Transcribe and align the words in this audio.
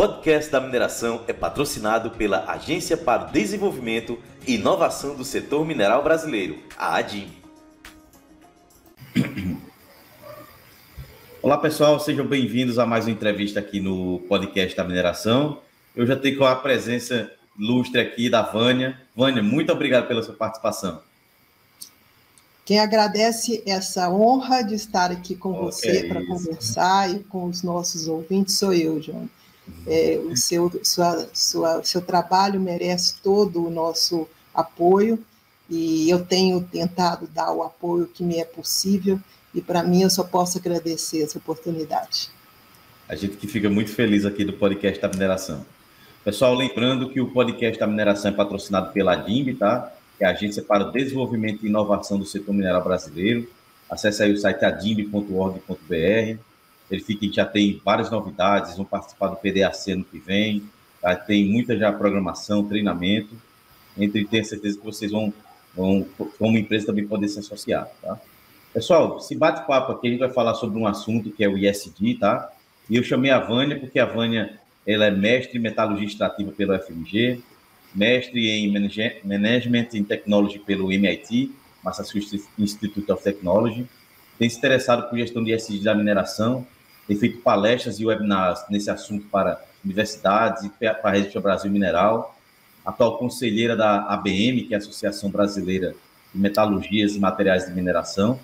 podcast 0.00 0.50
da 0.50 0.58
mineração 0.58 1.24
é 1.28 1.32
patrocinado 1.34 2.12
pela 2.12 2.50
Agência 2.50 2.96
para 2.96 3.28
o 3.28 3.30
Desenvolvimento 3.30 4.18
e 4.48 4.54
Inovação 4.54 5.14
do 5.14 5.26
Setor 5.26 5.62
Mineral 5.66 6.02
Brasileiro, 6.02 6.58
a 6.74 6.96
ADIM. 6.96 7.30
Olá 11.42 11.58
pessoal, 11.58 12.00
sejam 12.00 12.26
bem-vindos 12.26 12.78
a 12.78 12.86
mais 12.86 13.04
uma 13.04 13.10
entrevista 13.10 13.60
aqui 13.60 13.78
no 13.78 14.20
podcast 14.20 14.74
da 14.74 14.84
mineração. 14.84 15.60
Eu 15.94 16.06
já 16.06 16.16
tenho 16.16 16.38
com 16.38 16.46
a 16.46 16.56
presença 16.56 17.30
ilustre 17.58 18.00
aqui 18.00 18.30
da 18.30 18.40
Vânia. 18.40 18.98
Vânia, 19.14 19.42
muito 19.42 19.70
obrigado 19.70 20.08
pela 20.08 20.22
sua 20.22 20.32
participação. 20.32 21.02
Quem 22.64 22.80
agradece 22.80 23.62
essa 23.66 24.10
honra 24.10 24.62
de 24.62 24.76
estar 24.76 25.10
aqui 25.10 25.34
com 25.34 25.50
oh, 25.50 25.64
você 25.64 25.98
é 25.98 26.08
para 26.08 26.24
conversar 26.24 27.14
e 27.14 27.18
com 27.18 27.44
os 27.44 27.62
nossos 27.62 28.08
ouvintes 28.08 28.56
sou 28.56 28.72
eu, 28.72 29.02
João. 29.02 29.28
É, 29.86 30.20
o 30.24 30.36
seu, 30.36 30.70
sua, 30.82 31.28
sua, 31.32 31.82
seu 31.84 32.00
trabalho 32.00 32.60
merece 32.60 33.16
todo 33.22 33.64
o 33.64 33.70
nosso 33.70 34.28
apoio 34.54 35.18
e 35.68 36.10
eu 36.10 36.24
tenho 36.24 36.60
tentado 36.60 37.26
dar 37.28 37.52
o 37.52 37.62
apoio 37.62 38.06
que 38.06 38.24
me 38.24 38.38
é 38.38 38.44
possível 38.44 39.18
e 39.54 39.60
para 39.60 39.82
mim 39.82 40.02
eu 40.02 40.10
só 40.10 40.24
posso 40.24 40.58
agradecer 40.58 41.22
essa 41.22 41.38
oportunidade. 41.38 42.30
A 43.08 43.14
gente 43.14 43.36
que 43.36 43.46
fica 43.46 43.68
muito 43.68 43.90
feliz 43.90 44.24
aqui 44.24 44.44
do 44.44 44.52
podcast 44.52 45.00
da 45.00 45.08
mineração. 45.08 45.64
Pessoal, 46.24 46.54
lembrando 46.54 47.08
que 47.10 47.20
o 47.20 47.30
podcast 47.30 47.78
da 47.78 47.86
mineração 47.86 48.30
é 48.30 48.34
patrocinado 48.34 48.92
pela 48.92 49.16
DIMB, 49.16 49.54
tá? 49.54 49.92
Que 50.18 50.24
é 50.24 50.28
a 50.28 50.30
Agência 50.30 50.62
para 50.62 50.86
o 50.86 50.92
Desenvolvimento 50.92 51.64
e 51.64 51.68
Inovação 51.68 52.18
do 52.18 52.26
Setor 52.26 52.54
Mineral 52.54 52.84
Brasileiro. 52.84 53.48
Acesse 53.88 54.22
aí 54.22 54.32
o 54.32 54.36
site 54.36 54.64
adimb.org.br 54.64 56.49
verifique 56.90 57.28
que 57.28 57.36
já 57.36 57.46
tem 57.46 57.80
várias 57.84 58.10
novidades, 58.10 58.76
vão 58.76 58.84
participar 58.84 59.28
do 59.28 59.36
PDAC 59.36 59.94
no 59.94 60.04
que 60.04 60.18
vem, 60.18 60.64
tá? 61.00 61.14
tem 61.14 61.44
muita 61.44 61.78
já 61.78 61.92
programação, 61.92 62.64
treinamento, 62.64 63.34
entre 63.96 64.24
ter 64.24 64.44
certeza 64.44 64.78
que 64.78 64.84
vocês 64.84 65.12
vão, 65.12 65.32
vão, 65.74 66.04
como 66.38 66.58
empresa, 66.58 66.86
também 66.86 67.06
poder 67.06 67.28
se 67.28 67.38
associar, 67.38 67.88
tá? 68.02 68.20
Pessoal, 68.72 69.18
se 69.20 69.34
bate-papo 69.34 69.92
aqui, 69.92 70.06
a 70.06 70.10
gente 70.10 70.20
vai 70.20 70.32
falar 70.32 70.54
sobre 70.54 70.78
um 70.78 70.86
assunto 70.86 71.30
que 71.30 71.42
é 71.42 71.48
o 71.48 71.58
ISD, 71.58 72.14
tá? 72.14 72.52
E 72.88 72.96
eu 72.96 73.02
chamei 73.02 73.30
a 73.30 73.38
Vânia, 73.38 73.78
porque 73.78 73.98
a 73.98 74.06
Vânia, 74.06 74.60
ela 74.86 75.06
é 75.06 75.10
mestre 75.10 75.58
em 75.58 75.60
metalurgia 75.60 76.06
extrativa 76.06 76.52
pelo 76.52 76.78
FMG, 76.78 77.40
mestre 77.94 78.48
em 78.48 78.72
Management 78.72 79.88
and 79.94 80.04
Technology 80.04 80.58
pelo 80.60 80.92
MIT, 80.92 81.52
Massachusetts 81.82 82.48
Institute 82.58 83.10
of 83.10 83.22
Technology, 83.22 83.88
tem 84.38 84.48
se 84.48 84.56
interessado 84.56 85.08
por 85.08 85.18
gestão 85.18 85.42
de 85.42 85.52
ISD 85.52 85.80
da 85.80 85.94
mineração, 85.94 86.66
tem 87.10 87.18
feito 87.18 87.38
palestras 87.38 87.98
e 87.98 88.06
webinars 88.06 88.64
nesse 88.70 88.88
assunto 88.88 89.26
para 89.26 89.60
universidades 89.84 90.62
e 90.62 90.68
para 90.68 90.96
a 91.02 91.10
Rede 91.10 91.36
Brasil 91.40 91.68
Mineral, 91.68 92.38
atual 92.86 93.18
conselheira 93.18 93.74
da 93.74 94.04
ABM, 94.04 94.62
que 94.62 94.74
é 94.74 94.76
a 94.76 94.78
Associação 94.78 95.28
Brasileira 95.28 95.92
de 96.32 96.40
Metalurgias 96.40 97.16
e 97.16 97.18
Materiais 97.18 97.66
de 97.66 97.72
Mineração, 97.72 98.38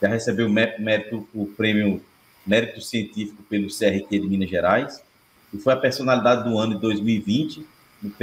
já 0.00 0.08
recebeu 0.08 0.48
mérito, 0.48 1.28
o 1.34 1.44
prêmio 1.44 2.02
Mérito 2.46 2.80
Científico 2.80 3.42
pelo 3.50 3.66
CRT 3.66 4.18
de 4.18 4.26
Minas 4.26 4.48
Gerais, 4.48 5.02
e 5.52 5.58
foi 5.58 5.74
a 5.74 5.76
personalidade 5.76 6.48
do 6.48 6.56
ano 6.56 6.76
de 6.76 6.80
2020 6.80 7.66
no, 8.02 8.14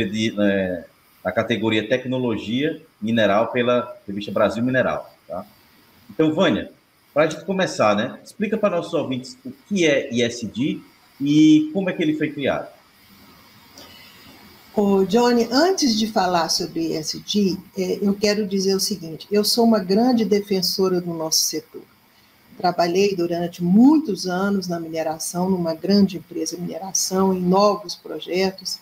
é, 0.44 0.86
na 1.24 1.32
categoria 1.32 1.88
Tecnologia 1.88 2.82
Mineral 3.00 3.52
pela 3.52 3.96
revista 4.08 4.32
Brasil 4.32 4.64
Mineral. 4.64 5.16
Tá? 5.28 5.46
Então, 6.10 6.34
Vânia, 6.34 6.72
para 7.14 7.24
a 7.24 7.28
gente 7.28 7.46
começar, 7.46 7.96
né? 7.96 8.20
Explica 8.24 8.58
para 8.58 8.78
nossos 8.78 8.94
ouvintes 8.94 9.38
o 9.46 9.52
que 9.52 9.86
é 9.86 10.12
ISD 10.14 10.82
e 11.22 11.70
como 11.72 11.90
é 11.90 11.94
que 11.94 12.02
ele 12.02 12.18
foi 12.18 12.32
criado. 12.32 12.68
Ô, 14.76 15.06
Johnny, 15.06 15.48
antes 15.52 15.98
de 15.98 16.08
falar 16.08 16.50
sobre 16.50 16.98
ISD, 16.98 17.60
é, 17.78 18.00
eu 18.02 18.14
quero 18.16 18.48
dizer 18.48 18.74
o 18.74 18.80
seguinte: 18.80 19.28
eu 19.32 19.44
sou 19.44 19.66
uma 19.66 19.80
grande 19.80 20.26
defensora 20.26 21.00
do 21.00 21.14
nosso 21.14 21.42
setor. 21.42 21.84
Trabalhei 22.58 23.16
durante 23.16 23.64
muitos 23.64 24.26
anos 24.26 24.68
na 24.68 24.80
mineração, 24.80 25.50
numa 25.50 25.76
grande 25.76 26.18
empresa 26.18 26.56
de 26.56 26.62
mineração, 26.62 27.36
em 27.36 27.42
novos 27.42 27.96
projetos, 27.96 28.80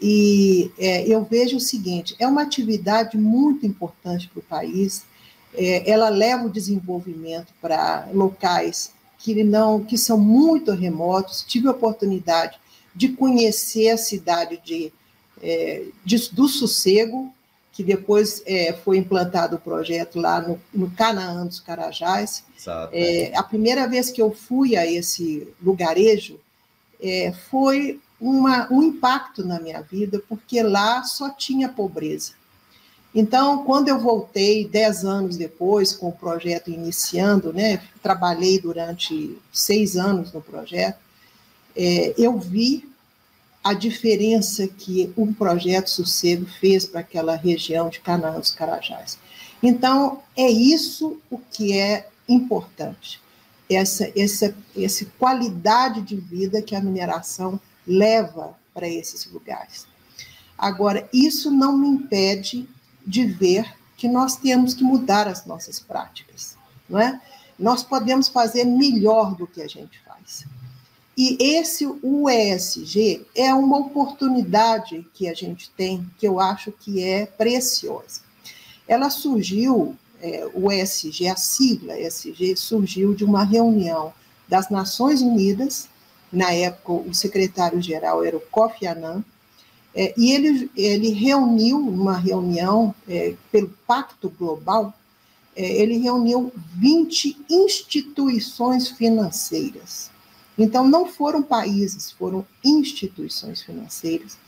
e 0.00 0.70
é, 0.78 1.06
eu 1.06 1.24
vejo 1.24 1.56
o 1.56 1.60
seguinte: 1.60 2.14
é 2.18 2.26
uma 2.26 2.42
atividade 2.42 3.16
muito 3.16 3.64
importante 3.64 4.28
para 4.28 4.40
o 4.40 4.42
país, 4.42 5.04
é, 5.54 5.90
ela 5.90 6.08
leva 6.08 6.46
o 6.46 6.50
desenvolvimento 6.50 7.52
para 7.60 8.08
locais 8.12 8.92
que 9.18 9.44
não 9.44 9.84
que 9.84 9.96
são 9.96 10.18
muito 10.18 10.72
remotos. 10.72 11.44
Tive 11.46 11.68
a 11.68 11.72
oportunidade 11.72 12.58
de 12.94 13.10
conhecer 13.10 13.90
a 13.90 13.96
cidade 13.96 14.60
de, 14.64 14.92
é, 15.40 15.84
de 16.04 16.30
do 16.30 16.48
Sossego, 16.48 17.32
que 17.72 17.82
depois 17.82 18.42
é, 18.44 18.72
foi 18.72 18.98
implantado 18.98 19.56
o 19.56 19.60
projeto 19.60 20.20
lá 20.20 20.40
no, 20.40 20.60
no 20.74 20.90
Canaã 20.90 21.46
dos 21.46 21.60
Carajás. 21.60 22.44
É, 22.92 23.32
a 23.34 23.42
primeira 23.42 23.88
vez 23.88 24.10
que 24.10 24.20
eu 24.20 24.32
fui 24.32 24.76
a 24.76 24.86
esse 24.86 25.48
lugarejo 25.62 26.38
é, 27.00 27.32
foi 27.50 28.00
uma, 28.20 28.70
um 28.72 28.82
impacto 28.82 29.44
na 29.44 29.58
minha 29.58 29.80
vida, 29.80 30.22
porque 30.28 30.62
lá 30.62 31.02
só 31.02 31.30
tinha 31.30 31.68
pobreza. 31.68 32.34
Então, 33.14 33.64
quando 33.64 33.88
eu 33.88 33.98
voltei, 33.98 34.66
dez 34.66 35.04
anos 35.04 35.36
depois, 35.36 35.92
com 35.92 36.08
o 36.08 36.12
projeto 36.12 36.70
iniciando, 36.70 37.52
né, 37.52 37.82
trabalhei 38.02 38.58
durante 38.58 39.38
seis 39.52 39.96
anos 39.96 40.32
no 40.32 40.40
projeto, 40.40 40.98
é, 41.76 42.14
eu 42.16 42.38
vi 42.38 42.90
a 43.62 43.74
diferença 43.74 44.66
que 44.66 45.12
o 45.14 45.32
projeto 45.34 45.88
Sossego 45.90 46.46
fez 46.46 46.86
para 46.86 47.00
aquela 47.00 47.36
região 47.36 47.88
de 47.88 48.00
Canaã 48.00 48.38
dos 48.40 48.50
Carajás. 48.50 49.18
Então, 49.62 50.22
é 50.36 50.50
isso 50.50 51.20
o 51.30 51.38
que 51.38 51.78
é 51.78 52.08
importante, 52.28 53.20
essa, 53.70 54.10
essa, 54.16 54.54
essa 54.76 55.06
qualidade 55.18 56.00
de 56.00 56.16
vida 56.16 56.62
que 56.62 56.74
a 56.74 56.80
mineração 56.80 57.60
leva 57.86 58.56
para 58.74 58.88
esses 58.88 59.30
lugares. 59.30 59.86
Agora, 60.56 61.08
isso 61.12 61.50
não 61.50 61.76
me 61.76 61.88
impede 61.88 62.68
de 63.06 63.24
ver 63.24 63.66
que 63.96 64.08
nós 64.08 64.36
temos 64.36 64.74
que 64.74 64.82
mudar 64.82 65.28
as 65.28 65.46
nossas 65.46 65.78
práticas, 65.78 66.56
não 66.88 66.98
é? 66.98 67.20
Nós 67.58 67.82
podemos 67.82 68.28
fazer 68.28 68.64
melhor 68.64 69.34
do 69.34 69.46
que 69.46 69.62
a 69.62 69.68
gente 69.68 70.00
faz. 70.04 70.44
E 71.16 71.36
esse 71.40 71.86
o 71.86 72.28
é 72.28 73.54
uma 73.54 73.78
oportunidade 73.78 75.06
que 75.14 75.28
a 75.28 75.34
gente 75.34 75.70
tem, 75.70 76.08
que 76.18 76.26
eu 76.26 76.40
acho 76.40 76.72
que 76.72 77.02
é 77.02 77.26
preciosa. 77.26 78.22
Ela 78.88 79.10
surgiu, 79.10 79.94
é, 80.20 80.48
o 80.54 80.72
ESG, 80.72 81.28
a 81.28 81.36
sigla 81.36 81.98
ESG, 81.98 82.56
surgiu 82.56 83.14
de 83.14 83.24
uma 83.24 83.44
reunião 83.44 84.12
das 84.48 84.70
Nações 84.70 85.20
Unidas, 85.20 85.88
na 86.32 86.52
época 86.52 86.92
o 86.92 87.14
secretário-geral 87.14 88.24
era 88.24 88.36
o 88.36 88.40
Kofi 88.40 88.86
Annan, 88.86 89.22
é, 89.94 90.14
e 90.16 90.32
ele, 90.32 90.70
ele 90.74 91.10
reuniu 91.10 91.78
uma 91.78 92.16
reunião 92.16 92.94
é, 93.06 93.34
pelo 93.50 93.68
Pacto 93.86 94.30
Global, 94.30 94.94
é, 95.54 95.62
ele 95.62 95.98
reuniu 95.98 96.52
20 96.76 97.44
instituições 97.50 98.88
financeiras. 98.88 100.10
Então, 100.56 100.86
não 100.86 101.06
foram 101.06 101.42
países, 101.42 102.10
foram 102.10 102.46
instituições 102.64 103.62
financeiras 103.62 104.38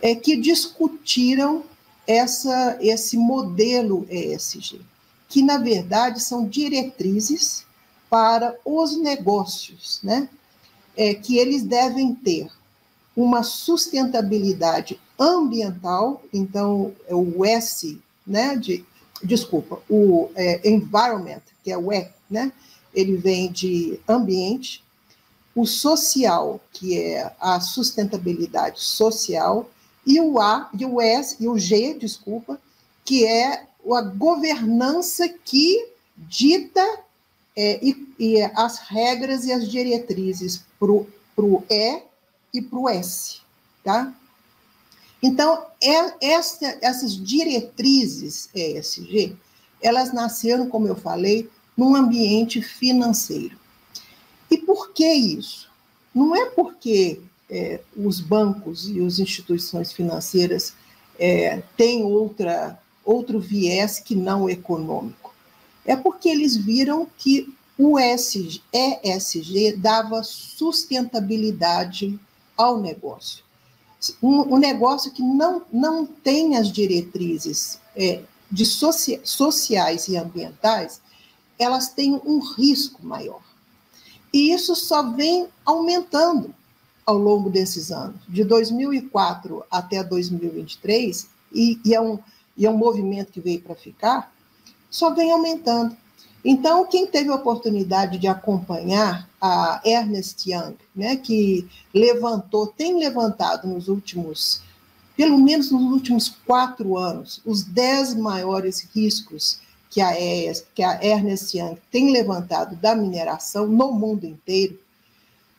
é, 0.00 0.14
que 0.14 0.36
discutiram 0.36 1.64
essa, 2.06 2.78
esse 2.80 3.16
modelo 3.16 4.06
ESG, 4.10 4.80
que, 5.28 5.42
na 5.42 5.58
verdade, 5.58 6.20
são 6.20 6.46
diretrizes 6.46 7.64
para 8.10 8.56
os 8.64 8.96
negócios, 8.96 10.00
né? 10.02 10.28
É, 10.94 11.14
que 11.14 11.38
eles 11.38 11.62
devem 11.62 12.14
ter 12.14 12.50
uma 13.16 13.42
sustentabilidade 13.42 14.98
ambiental, 15.18 16.22
então 16.32 16.92
é 17.06 17.14
o 17.14 17.44
S, 17.44 18.00
né, 18.26 18.56
de, 18.56 18.84
desculpa, 19.22 19.80
o 19.88 20.30
é, 20.34 20.68
environment, 20.68 21.42
que 21.62 21.70
é 21.70 21.76
o 21.76 21.92
E, 21.92 22.08
né, 22.30 22.52
ele 22.94 23.16
vem 23.16 23.50
de 23.50 24.00
ambiente, 24.08 24.82
o 25.54 25.66
social, 25.66 26.60
que 26.72 26.98
é 26.98 27.32
a 27.38 27.60
sustentabilidade 27.60 28.80
social, 28.82 29.70
e 30.06 30.20
o 30.20 30.40
A, 30.40 30.70
e 30.78 30.84
o 30.84 31.00
S, 31.00 31.36
e 31.38 31.46
o 31.46 31.58
G, 31.58 31.94
desculpa, 31.94 32.58
que 33.04 33.26
é 33.26 33.66
a 33.90 34.00
governança 34.00 35.28
que 35.28 35.88
dita 36.16 36.84
é, 37.56 37.84
e, 37.84 38.08
e, 38.18 38.42
as 38.54 38.78
regras 38.78 39.44
e 39.44 39.52
as 39.52 39.68
diretrizes 39.68 40.64
para 40.78 40.90
o 40.90 41.64
E 41.68 42.02
e 42.52 42.60
para 42.60 42.78
o 42.78 42.88
S, 42.88 43.40
tá? 43.82 44.12
Então, 45.22 45.66
é, 45.80 46.32
essa, 46.32 46.78
essas 46.82 47.16
diretrizes 47.16 48.48
ESG, 48.54 49.36
elas 49.80 50.12
nasceram, 50.12 50.68
como 50.68 50.88
eu 50.88 50.96
falei, 50.96 51.48
num 51.76 51.94
ambiente 51.94 52.60
financeiro. 52.60 53.56
E 54.50 54.58
por 54.58 54.90
que 54.92 55.06
isso? 55.06 55.70
Não 56.14 56.36
é 56.36 56.46
porque 56.50 57.20
é, 57.48 57.80
os 57.96 58.20
bancos 58.20 58.88
e 58.88 59.02
as 59.04 59.18
instituições 59.18 59.92
financeiras 59.92 60.74
é, 61.18 61.62
têm 61.76 62.02
outra, 62.02 62.78
outro 63.04 63.40
viés 63.40 63.98
que 63.98 64.14
não 64.14 64.50
econômico? 64.50 65.32
É 65.84 65.96
porque 65.96 66.28
eles 66.28 66.56
viram 66.56 67.06
que 67.16 67.52
o 67.78 67.98
ESG, 67.98 68.62
ESG 68.72 69.76
dava 69.76 70.22
sustentabilidade 70.22 72.18
ao 72.62 72.80
negócio. 72.80 73.44
Um, 74.22 74.54
um, 74.54 74.58
negócio 74.58 75.12
que 75.12 75.22
não, 75.22 75.62
não 75.72 76.04
tem 76.04 76.56
as 76.56 76.72
diretrizes 76.72 77.78
é, 77.94 78.22
de 78.50 78.66
socia 78.66 79.20
sociais 79.22 80.08
e 80.08 80.16
ambientais, 80.16 81.00
elas 81.58 81.88
têm 81.88 82.20
um 82.24 82.40
risco 82.40 83.04
maior. 83.04 83.42
E 84.32 84.52
isso 84.52 84.74
só 84.74 85.10
vem 85.10 85.48
aumentando 85.64 86.52
ao 87.06 87.16
longo 87.16 87.50
desses 87.50 87.92
anos. 87.92 88.20
De 88.28 88.42
2004 88.44 89.64
até 89.70 90.02
2023, 90.02 91.28
e, 91.52 91.78
e, 91.84 91.94
é, 91.94 92.00
um, 92.00 92.18
e 92.56 92.66
é 92.66 92.70
um 92.70 92.76
movimento 92.76 93.32
que 93.32 93.40
veio 93.40 93.60
para 93.60 93.74
ficar, 93.74 94.32
só 94.90 95.14
vem 95.14 95.32
aumentando. 95.32 95.96
Então, 96.44 96.84
quem 96.86 97.06
teve 97.06 97.30
a 97.30 97.36
oportunidade 97.36 98.18
de 98.18 98.26
acompanhar 98.26 99.28
a 99.40 99.80
Ernest 99.84 100.50
Young, 100.50 100.76
né, 100.94 101.16
que 101.16 101.68
levantou, 101.94 102.66
tem 102.66 102.98
levantado 102.98 103.68
nos 103.68 103.86
últimos, 103.86 104.60
pelo 105.16 105.38
menos 105.38 105.70
nos 105.70 105.82
últimos 105.92 106.28
quatro 106.44 106.98
anos, 106.98 107.40
os 107.44 107.62
dez 107.62 108.14
maiores 108.14 108.88
riscos 108.94 109.60
que 109.88 110.00
a, 110.00 110.18
ES, 110.18 110.64
que 110.74 110.82
a 110.82 111.04
Ernest 111.04 111.56
Young 111.56 111.76
tem 111.90 112.10
levantado 112.10 112.74
da 112.76 112.94
mineração 112.94 113.68
no 113.68 113.92
mundo 113.92 114.26
inteiro, 114.26 114.78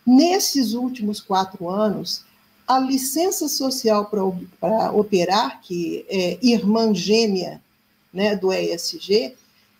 nesses 0.05 0.73
últimos 0.73 1.21
quatro 1.21 1.69
anos, 1.69 2.25
a 2.67 2.79
licença 2.79 3.47
social 3.47 4.05
para 4.05 4.91
operar, 4.91 5.61
que 5.61 6.05
é 6.09 6.37
irmã 6.41 6.93
gêmea 6.93 7.61
né, 8.13 8.35
do 8.35 8.51
ESG, 8.51 9.35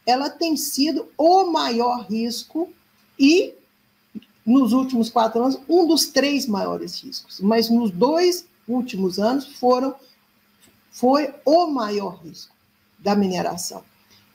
ela 0.06 0.30
tem 0.30 0.56
sido 0.58 1.10
o 1.18 1.46
maior 1.46 2.06
risco 2.10 2.70
e, 3.18 3.54
nos 4.46 4.74
últimos 4.74 5.10
quatro 5.10 5.42
anos, 5.42 5.60
um 5.70 5.88
dos 5.88 6.08
três 6.08 6.46
maiores 6.46 7.02
riscos. 7.02 7.40
Mas 7.40 7.70
nos 7.70 7.92
dois 7.92 8.46
últimos 8.68 9.20
anos 9.20 9.46
foram 9.58 9.96
foi 10.92 11.34
o 11.44 11.68
maior 11.68 12.22
risco 12.24 12.54
da 13.00 13.16
mineração. 13.16 13.84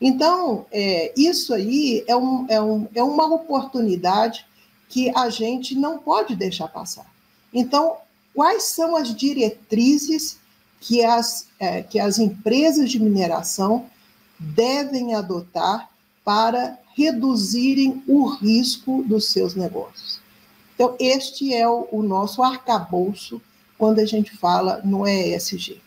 Então, 0.00 0.66
é, 0.72 1.12
isso 1.16 1.54
aí 1.54 2.04
é, 2.06 2.16
um, 2.16 2.46
é, 2.48 2.60
um, 2.60 2.88
é 2.94 3.02
uma 3.02 3.32
oportunidade 3.32 4.44
que 4.88 5.10
a 5.16 5.28
gente 5.28 5.74
não 5.74 5.98
pode 5.98 6.34
deixar 6.34 6.68
passar. 6.68 7.06
Então, 7.52 7.96
quais 8.34 8.64
são 8.64 8.96
as 8.96 9.14
diretrizes 9.14 10.38
que 10.80 11.04
as, 11.04 11.48
é, 11.58 11.82
que 11.82 11.98
as 11.98 12.18
empresas 12.18 12.90
de 12.90 13.00
mineração 13.00 13.86
devem 14.38 15.14
adotar 15.14 15.90
para 16.24 16.78
reduzirem 16.94 18.02
o 18.06 18.26
risco 18.26 19.02
dos 19.06 19.26
seus 19.28 19.54
negócios. 19.54 20.20
Então, 20.74 20.94
este 21.00 21.54
é 21.54 21.68
o, 21.68 22.02
nosso 22.02 22.42
arcabouço 22.42 23.40
quando 23.76 23.98
a 23.98 24.04
gente 24.04 24.36
fala 24.36 24.80
no 24.84 25.06
ESG. 25.06 25.80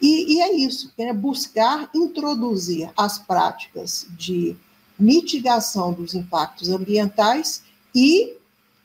E, 0.00 0.34
e 0.34 0.40
é 0.40 0.54
isso, 0.54 0.92
é 0.98 1.12
buscar 1.12 1.88
introduzir 1.94 2.90
as 2.96 3.18
práticas 3.18 4.06
de 4.10 4.56
mitigação 4.98 5.92
dos 5.92 6.14
impactos 6.14 6.68
ambientais 6.68 7.62
e 7.94 8.34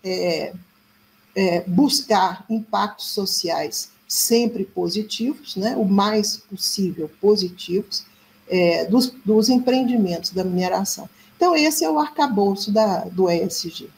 é, 0.03 0.53
é, 1.35 1.61
buscar 1.67 2.45
impactos 2.49 3.07
sociais 3.11 3.91
sempre 4.07 4.65
positivos, 4.65 5.55
né, 5.55 5.75
o 5.75 5.85
mais 5.85 6.37
possível 6.37 7.09
positivos, 7.21 8.05
é, 8.49 8.85
dos, 8.85 9.13
dos, 9.23 9.49
empreendimentos 9.49 10.31
da 10.31 10.43
mineração. 10.43 11.09
Então, 11.35 11.55
esse 11.55 11.85
é 11.85 11.89
o 11.89 11.99
arcabouço 11.99 12.71
da, 12.71 13.05
do 13.05 13.29
ESG. 13.29 13.89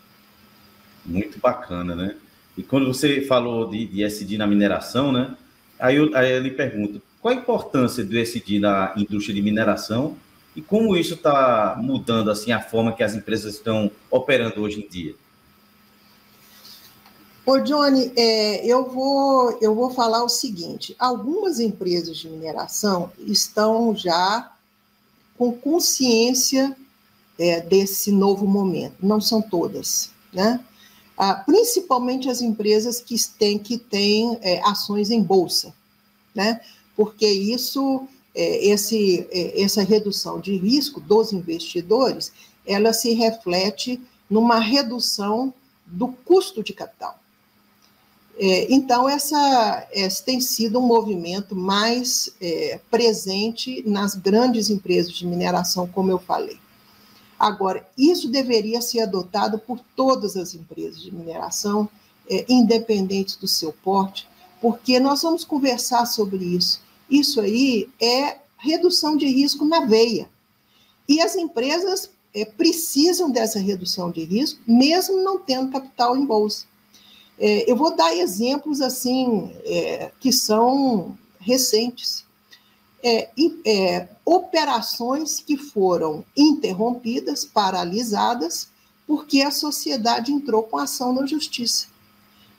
Muito 1.06 1.40
bacana, 1.40 1.96
né? 1.96 2.16
E 2.58 2.62
quando 2.62 2.86
você 2.86 3.22
falou 3.22 3.70
de, 3.70 3.88
de 3.88 4.04
ESG 4.04 4.38
na 4.38 4.46
mineração, 4.46 5.12
né? 5.12 5.36
Aí 5.80 5.96
eu, 5.96 6.16
aí 6.16 6.32
eu 6.32 6.42
lhe 6.42 6.52
pergunto, 6.52 7.02
qual 7.20 7.34
a 7.34 7.38
importância 7.38 8.04
do 8.04 8.18
ESG 8.18 8.60
na 8.60 8.94
indústria 8.96 9.34
de 9.34 9.42
mineração 9.42 10.16
e 10.56 10.62
como 10.62 10.96
isso 10.96 11.14
está 11.14 11.76
mudando 11.82 12.30
assim 12.30 12.52
a 12.52 12.60
forma 12.60 12.94
que 12.94 13.04
as 13.04 13.16
empresas 13.16 13.56
estão 13.56 13.90
operando 14.10 14.62
hoje 14.62 14.84
em 14.84 14.88
dia? 14.88 15.16
Ô, 17.44 17.58
Johnny, 17.58 18.12
é, 18.16 18.66
eu, 18.66 18.88
vou, 18.88 19.58
eu 19.62 19.74
vou 19.74 19.90
falar 19.90 20.24
o 20.24 20.30
seguinte: 20.30 20.96
algumas 21.00 21.60
empresas 21.60 22.18
de 22.18 22.30
mineração 22.30 23.12
estão 23.20 23.96
já 23.96 24.52
com 25.38 25.52
consciência 25.52 26.76
é, 27.40 27.60
desse 27.60 28.12
novo 28.12 28.46
momento, 28.46 28.98
não 29.02 29.20
são 29.20 29.42
todas, 29.42 30.12
né? 30.32 30.64
Ah, 31.18 31.34
principalmente 31.34 32.30
as 32.30 32.42
empresas 32.42 33.00
que 33.00 33.16
têm, 33.38 33.58
que 33.58 33.78
têm 33.78 34.38
é, 34.42 34.62
ações 34.64 35.10
em 35.10 35.22
bolsa, 35.22 35.74
né? 36.34 36.62
Porque 36.96 37.28
isso, 37.28 38.08
é, 38.36 38.68
esse, 38.68 39.28
é, 39.32 39.62
essa 39.62 39.82
redução 39.82 40.40
de 40.40 40.56
risco 40.56 41.00
dos 41.00 41.34
investidores, 41.34 42.32
ela 42.66 42.94
se 42.94 43.14
reflete 43.14 44.00
numa 44.30 44.60
redução 44.60 45.52
do 45.88 46.10
custo 46.10 46.64
de 46.64 46.74
capital. 46.74 47.21
É, 48.44 48.74
então, 48.74 49.08
essa, 49.08 49.88
esse 49.92 50.26
tem 50.26 50.42
sido 50.42 50.80
um 50.80 50.88
movimento 50.88 51.56
mais 51.56 52.34
é, 52.42 52.80
presente 52.90 53.84
nas 53.88 54.16
grandes 54.16 54.72
empresas 54.72 55.14
de 55.14 55.28
mineração, 55.28 55.88
como 55.88 56.10
eu 56.10 56.18
falei. 56.18 56.58
Agora, 57.38 57.88
isso 57.96 58.28
deveria 58.30 58.82
ser 58.82 59.02
adotado 59.02 59.60
por 59.60 59.80
todas 59.96 60.36
as 60.36 60.56
empresas 60.56 61.04
de 61.04 61.14
mineração, 61.14 61.88
é, 62.28 62.44
independentes 62.50 63.36
do 63.36 63.48
seu 63.48 63.72
porte, 63.72 64.28
porque 64.60 65.00
nós 65.00 65.22
vamos 65.22 65.44
conversar 65.44 66.08
sobre 66.08 66.44
isso. 66.44 66.82
Isso 67.08 67.40
aí 67.40 67.88
é 68.02 68.40
redução 68.58 69.16
de 69.16 69.28
risco 69.28 69.66
na 69.66 69.82
veia. 69.82 70.28
E 71.08 71.22
as 71.22 71.36
empresas 71.36 72.10
é, 72.34 72.44
precisam 72.44 73.30
dessa 73.30 73.60
redução 73.60 74.10
de 74.10 74.24
risco, 74.24 74.60
mesmo 74.66 75.18
não 75.18 75.38
tendo 75.38 75.72
capital 75.72 76.18
em 76.18 76.26
bolsa. 76.26 76.71
É, 77.40 77.70
eu 77.70 77.76
vou 77.76 77.96
dar 77.96 78.16
exemplos 78.16 78.82
assim 78.82 79.54
é, 79.66 80.12
que 80.20 80.32
são 80.32 81.18
recentes. 81.40 82.26
É, 83.04 84.08
operações 84.24 85.40
que 85.40 85.58
foram 85.58 86.24
interrompidas, 86.38 87.44
paralisadas, 87.44 88.70
porque 89.12 89.42
a 89.42 89.52
sociedade 89.52 90.32
entrou 90.32 90.64
com 90.64 90.78
ação 90.78 91.12
na 91.12 91.26
justiça, 91.26 91.88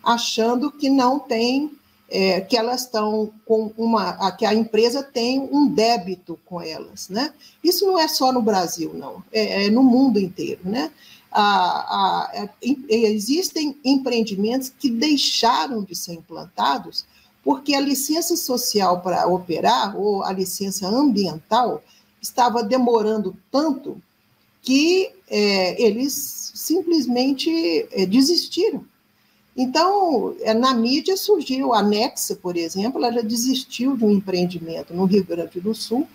achando 0.02 0.70
que 0.70 0.90
não 0.90 1.18
tem, 1.18 1.72
é, 2.10 2.42
que 2.42 2.58
elas 2.58 2.82
estão 2.82 3.32
com 3.46 3.72
uma, 3.78 4.30
que 4.32 4.44
a 4.44 4.52
empresa 4.52 5.02
tem 5.02 5.40
um 5.40 5.66
débito 5.66 6.38
com 6.44 6.60
elas, 6.60 7.08
né? 7.08 7.32
Isso 7.64 7.86
não 7.86 7.98
é 7.98 8.06
só 8.06 8.30
no 8.30 8.42
Brasil, 8.42 8.92
não, 8.92 9.24
é, 9.32 9.66
é 9.66 9.70
no 9.70 9.82
mundo 9.82 10.18
inteiro, 10.18 10.60
né? 10.62 10.90
A, 11.32 12.30
a, 12.30 12.48
existem 12.88 13.76
empreendimentos 13.84 14.70
que 14.70 14.90
deixaram 14.90 15.82
de 15.82 15.94
ser 15.94 16.14
implantados 16.14 17.04
porque 17.42 17.74
a 17.74 17.80
licença 17.80 18.36
social 18.36 19.00
para 19.00 19.26
operar, 19.26 19.96
ou 19.96 20.22
a 20.22 20.32
licença 20.32 20.86
ambiental, 20.86 21.82
estava 22.20 22.62
demorando 22.62 23.36
tanto 23.50 24.00
que 24.60 25.10
é, 25.28 25.82
eles 25.82 26.52
simplesmente 26.54 27.50
é, 27.90 28.06
desistiram. 28.06 28.84
Então, 29.56 30.36
é, 30.40 30.54
na 30.54 30.72
mídia 30.72 31.16
surgiu 31.16 31.74
a 31.74 31.82
Nexa, 31.82 32.36
por 32.36 32.56
exemplo, 32.56 33.02
ela 33.02 33.12
já 33.12 33.22
desistiu 33.22 33.96
de 33.96 34.04
um 34.04 34.10
empreendimento 34.12 34.94
no 34.94 35.04
Rio 35.04 35.24
Grande 35.24 35.60
do 35.60 35.74
Sul, 35.74 36.06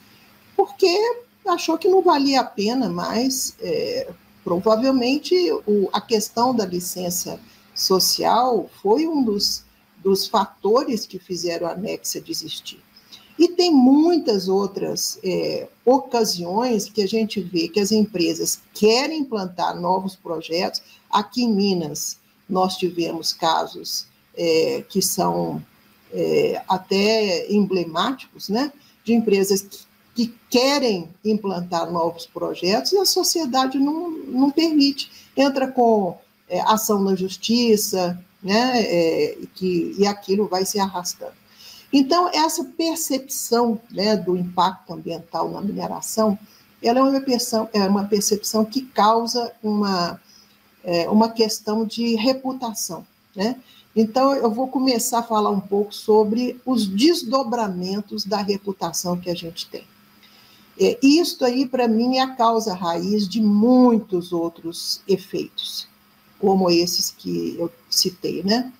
porque 0.56 0.88
achou 1.46 1.78
que 1.78 1.90
não 1.90 2.02
valia 2.02 2.42
a 2.42 2.46
pena 2.46 2.90
mais 2.90 3.56
é, 3.60 4.10
Provavelmente 4.48 5.36
o, 5.68 5.90
a 5.92 6.00
questão 6.00 6.56
da 6.56 6.66
licença 6.66 7.38
social 7.76 8.70
foi 8.82 9.06
um 9.06 9.22
dos, 9.22 9.66
dos 10.02 10.26
fatores 10.26 11.06
que 11.06 11.20
fizeram 11.20 11.68
a 11.68 11.76
Nexa 11.76 12.22
desistir. 12.22 12.80
E 13.38 13.50
tem 13.50 13.74
muitas 13.74 14.48
outras 14.48 15.20
é, 15.22 15.68
ocasiões 15.84 16.90
que 16.90 17.02
a 17.02 17.06
gente 17.06 17.42
vê 17.42 17.68
que 17.68 17.82
as 17.82 17.92
empresas 17.92 18.62
querem 18.74 19.20
implantar 19.20 19.78
novos 19.78 20.16
projetos. 20.16 20.82
Aqui 21.10 21.44
em 21.44 21.54
Minas, 21.54 22.18
nós 22.48 22.78
tivemos 22.78 23.34
casos 23.34 24.08
é, 24.34 24.82
que 24.88 25.02
são 25.02 25.62
é, 26.14 26.64
até 26.70 27.52
emblemáticos, 27.52 28.48
né, 28.48 28.72
de 29.04 29.14
empresas 29.14 29.62
que 29.62 29.87
que 30.18 30.34
querem 30.50 31.08
implantar 31.24 31.92
novos 31.92 32.26
projetos 32.26 32.92
e 32.92 32.98
a 32.98 33.06
sociedade 33.06 33.78
não, 33.78 34.10
não 34.10 34.50
permite. 34.50 35.12
Entra 35.38 35.68
com 35.68 36.18
é, 36.50 36.60
ação 36.62 37.04
na 37.04 37.14
justiça, 37.14 38.20
né? 38.42 38.82
É, 38.82 39.38
que, 39.54 39.96
e 39.96 40.08
aquilo 40.08 40.48
vai 40.48 40.66
se 40.66 40.80
arrastando. 40.80 41.34
Então, 41.94 42.32
essa 42.34 42.64
percepção 42.64 43.80
né, 43.92 44.18
do 44.18 44.36
impacto 44.36 44.92
ambiental 44.92 45.52
na 45.52 45.62
mineração, 45.62 46.38
ela 46.82 46.98
é 46.98 47.04
uma 47.04 47.22
percepção, 47.22 47.70
é 47.72 47.88
uma 47.88 48.06
percepção 48.06 48.66
que 48.66 48.82
causa 48.82 49.54
uma, 49.62 50.20
é, 50.84 51.08
uma 51.12 51.30
questão 51.30 51.86
de 51.86 52.16
reputação. 52.16 53.06
Né? 53.36 53.56
Então, 53.96 54.34
eu 54.34 54.50
vou 54.50 54.68
começar 54.68 55.20
a 55.20 55.24
falar 55.24 55.52
um 55.52 55.60
pouco 55.60 55.94
sobre 55.94 56.60
os 56.66 56.88
desdobramentos 56.88 58.26
da 58.26 58.42
reputação 58.42 59.16
que 59.16 59.30
a 59.30 59.36
gente 59.36 59.68
tem. 59.68 59.84
É, 60.80 60.98
isto 61.02 61.44
aí, 61.44 61.68
para 61.68 61.88
mim, 61.88 62.18
é 62.18 62.22
a 62.22 62.36
causa 62.36 62.74
raiz 62.74 63.28
de 63.28 63.42
muitos 63.42 64.32
outros 64.32 65.02
efeitos, 65.08 65.88
como 66.40 66.70
esses 66.70 67.10
que 67.10 67.56
eu 67.58 67.72
citei. 67.90 68.44
Né? 68.44 68.72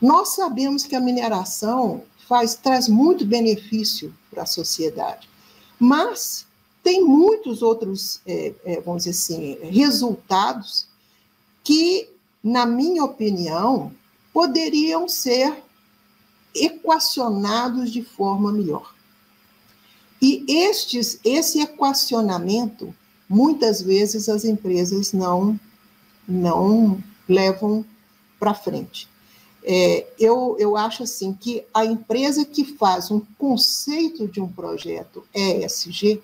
Nós 0.00 0.34
sabemos 0.34 0.84
que 0.84 0.94
a 0.94 1.00
mineração 1.00 2.02
faz, 2.28 2.54
traz 2.54 2.88
muito 2.88 3.24
benefício 3.24 4.14
para 4.30 4.42
a 4.42 4.46
sociedade, 4.46 5.28
mas 5.78 6.46
tem 6.82 7.02
muitos 7.02 7.62
outros, 7.62 8.20
é, 8.26 8.52
é, 8.64 8.80
vamos 8.82 9.04
dizer 9.04 9.10
assim, 9.10 9.58
resultados 9.70 10.86
que, 11.62 12.10
na 12.42 12.66
minha 12.66 13.02
opinião, 13.02 13.90
poderiam 14.34 15.08
ser 15.08 15.62
equacionados 16.54 17.90
de 17.90 18.02
forma 18.02 18.52
melhor. 18.52 18.93
E 20.26 20.42
estes, 20.48 21.20
esse 21.22 21.60
equacionamento, 21.60 22.94
muitas 23.28 23.82
vezes 23.82 24.26
as 24.26 24.42
empresas 24.46 25.12
não, 25.12 25.60
não 26.26 26.98
levam 27.28 27.84
para 28.40 28.54
frente. 28.54 29.06
É, 29.62 30.06
eu, 30.18 30.56
eu 30.58 30.78
acho 30.78 31.02
assim 31.02 31.34
que 31.34 31.62
a 31.74 31.84
empresa 31.84 32.42
que 32.42 32.64
faz 32.64 33.10
um 33.10 33.20
conceito 33.36 34.26
de 34.26 34.40
um 34.40 34.48
projeto 34.50 35.28
ESG, 35.34 36.22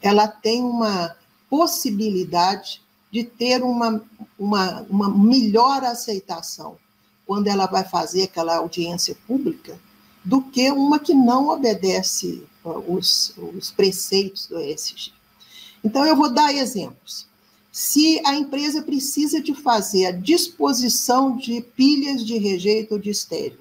ela 0.00 0.26
tem 0.26 0.62
uma 0.62 1.14
possibilidade 1.50 2.80
de 3.10 3.22
ter 3.22 3.62
uma, 3.62 4.02
uma, 4.38 4.80
uma 4.88 5.10
melhor 5.10 5.84
aceitação 5.84 6.78
quando 7.26 7.48
ela 7.48 7.66
vai 7.66 7.84
fazer 7.84 8.22
aquela 8.22 8.56
audiência 8.56 9.14
pública 9.26 9.78
do 10.24 10.42
que 10.42 10.70
uma 10.70 10.98
que 10.98 11.14
não 11.14 11.48
obedece 11.48 12.42
os, 12.64 13.34
os 13.36 13.70
preceitos 13.70 14.46
do 14.46 14.58
ESG. 14.60 15.12
Então, 15.84 16.04
eu 16.04 16.14
vou 16.14 16.32
dar 16.32 16.54
exemplos. 16.54 17.26
Se 17.70 18.20
a 18.24 18.36
empresa 18.36 18.82
precisa 18.82 19.40
de 19.40 19.52
fazer 19.54 20.06
a 20.06 20.12
disposição 20.12 21.36
de 21.36 21.60
pilhas 21.60 22.24
de 22.24 22.38
rejeito 22.38 22.94
ou 22.94 23.00
de 23.00 23.10
estéreo, 23.10 23.58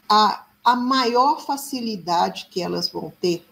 a, 0.10 0.46
a 0.64 0.76
maior 0.76 1.42
facilidade 1.46 2.48
que 2.52 2.62
elas 2.62 2.90
vão 2.90 3.12
ter 3.22 3.46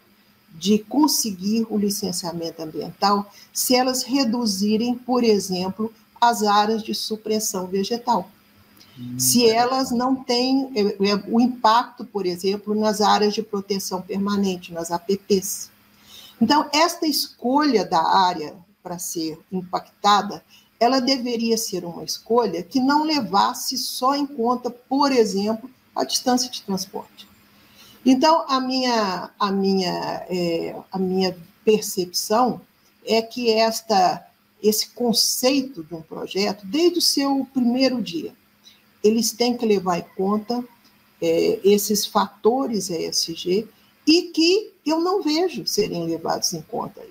de 0.54 0.80
conseguir 0.80 1.66
o 1.70 1.78
licenciamento 1.78 2.62
ambiental 2.62 3.32
se 3.54 3.76
elas 3.76 4.04
reduzirem, 4.04 4.96
por 4.96 5.24
exemplo, 5.24 5.94
as 6.20 6.44
áreas 6.44 6.84
de 6.84 6.94
supressão 6.94 7.68
vegetal. 7.68 8.30
Se 9.18 9.50
elas 9.50 9.92
não 9.92 10.14
têm 10.16 10.72
é, 10.76 11.12
é, 11.12 11.24
o 11.28 11.40
impacto, 11.40 12.04
por 12.04 12.26
exemplo, 12.26 12.76
nas 12.76 13.00
áreas 13.00 13.34
de 13.34 13.42
proteção 13.42 14.02
permanente, 14.02 14.74
nas 14.74 14.92
APPs. 14.92 15.72
Então, 16.42 16.70
esta 16.74 17.08
escolha 17.08 17.86
da 17.86 18.02
área 18.02 18.56
para 18.84 19.00
ser 19.00 19.40
impactada, 19.52 20.44
ela 20.80 21.00
deveria 21.00 21.58
ser 21.58 21.86
uma 21.86 22.04
escolha 22.04 22.62
que 22.62 22.80
não 22.80 23.04
levasse 23.04 23.78
só 23.78 24.16
em 24.16 24.26
conta, 24.26 24.70
por 24.70 25.12
exemplo, 25.12 25.70
a 26.00 26.04
distância 26.06 26.50
de 26.50 26.62
transporte. 26.62 27.28
Então, 28.06 28.46
a 28.48 28.60
minha, 28.60 29.30
a 29.38 29.52
minha, 29.52 30.26
é, 30.30 30.76
a 30.92 30.98
minha 30.98 31.38
percepção 31.66 32.62
é 33.06 33.22
que 33.22 33.52
esta, 33.52 34.26
esse 34.64 34.90
conceito 34.90 35.84
de 35.84 35.94
um 35.94 36.02
projeto, 36.02 36.66
desde 36.66 37.00
o 37.00 37.02
seu 37.02 37.48
primeiro 37.54 38.02
dia, 38.02 38.34
eles 39.04 39.32
têm 39.32 39.58
que 39.58 39.66
levar 39.66 40.00
em 40.00 40.06
conta 40.16 40.64
é, 41.22 41.60
esses 41.64 42.06
fatores 42.06 42.90
ESG 42.90 43.68
e 44.08 44.24
que 44.34 44.74
eu 44.86 45.00
não 45.02 45.22
vejo 45.22 45.68
serem 45.68 46.06
levados 46.06 46.54
em 46.54 46.62
conta. 46.62 47.02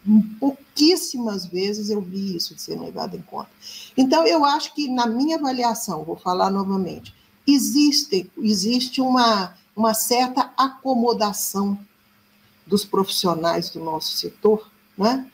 Pouquíssimas 0.41 1.47
vezes 1.47 1.91
eu 1.91 2.01
vi 2.01 2.35
isso 2.35 2.55
de 2.55 2.63
ser 2.63 2.81
levado 2.81 3.17
em 3.17 3.23
conta. 3.23 3.51
Então, 3.97 4.27
eu 4.27 4.45
acho 4.45 4.75
que, 4.75 4.89
na 4.89 5.07
minha 5.07 5.37
avaliação, 5.37 6.03
vou 6.03 6.17
falar 6.17 6.51
novamente, 6.51 7.15
existe, 7.55 8.31
existe 8.39 9.01
uma, 9.01 9.55
uma 9.75 9.95
certa 9.95 10.53
acomodação 10.57 11.79
dos 12.67 12.85
profissionais 12.85 13.71
do 13.71 13.81
nosso 13.81 14.17
setor, 14.17 14.71
né? 14.97 15.27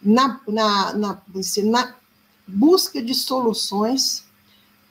na, 0.00 0.40
na, 0.46 0.92
na, 0.92 1.22
na 1.64 1.94
busca 2.46 3.02
de 3.02 3.14
soluções 3.14 4.24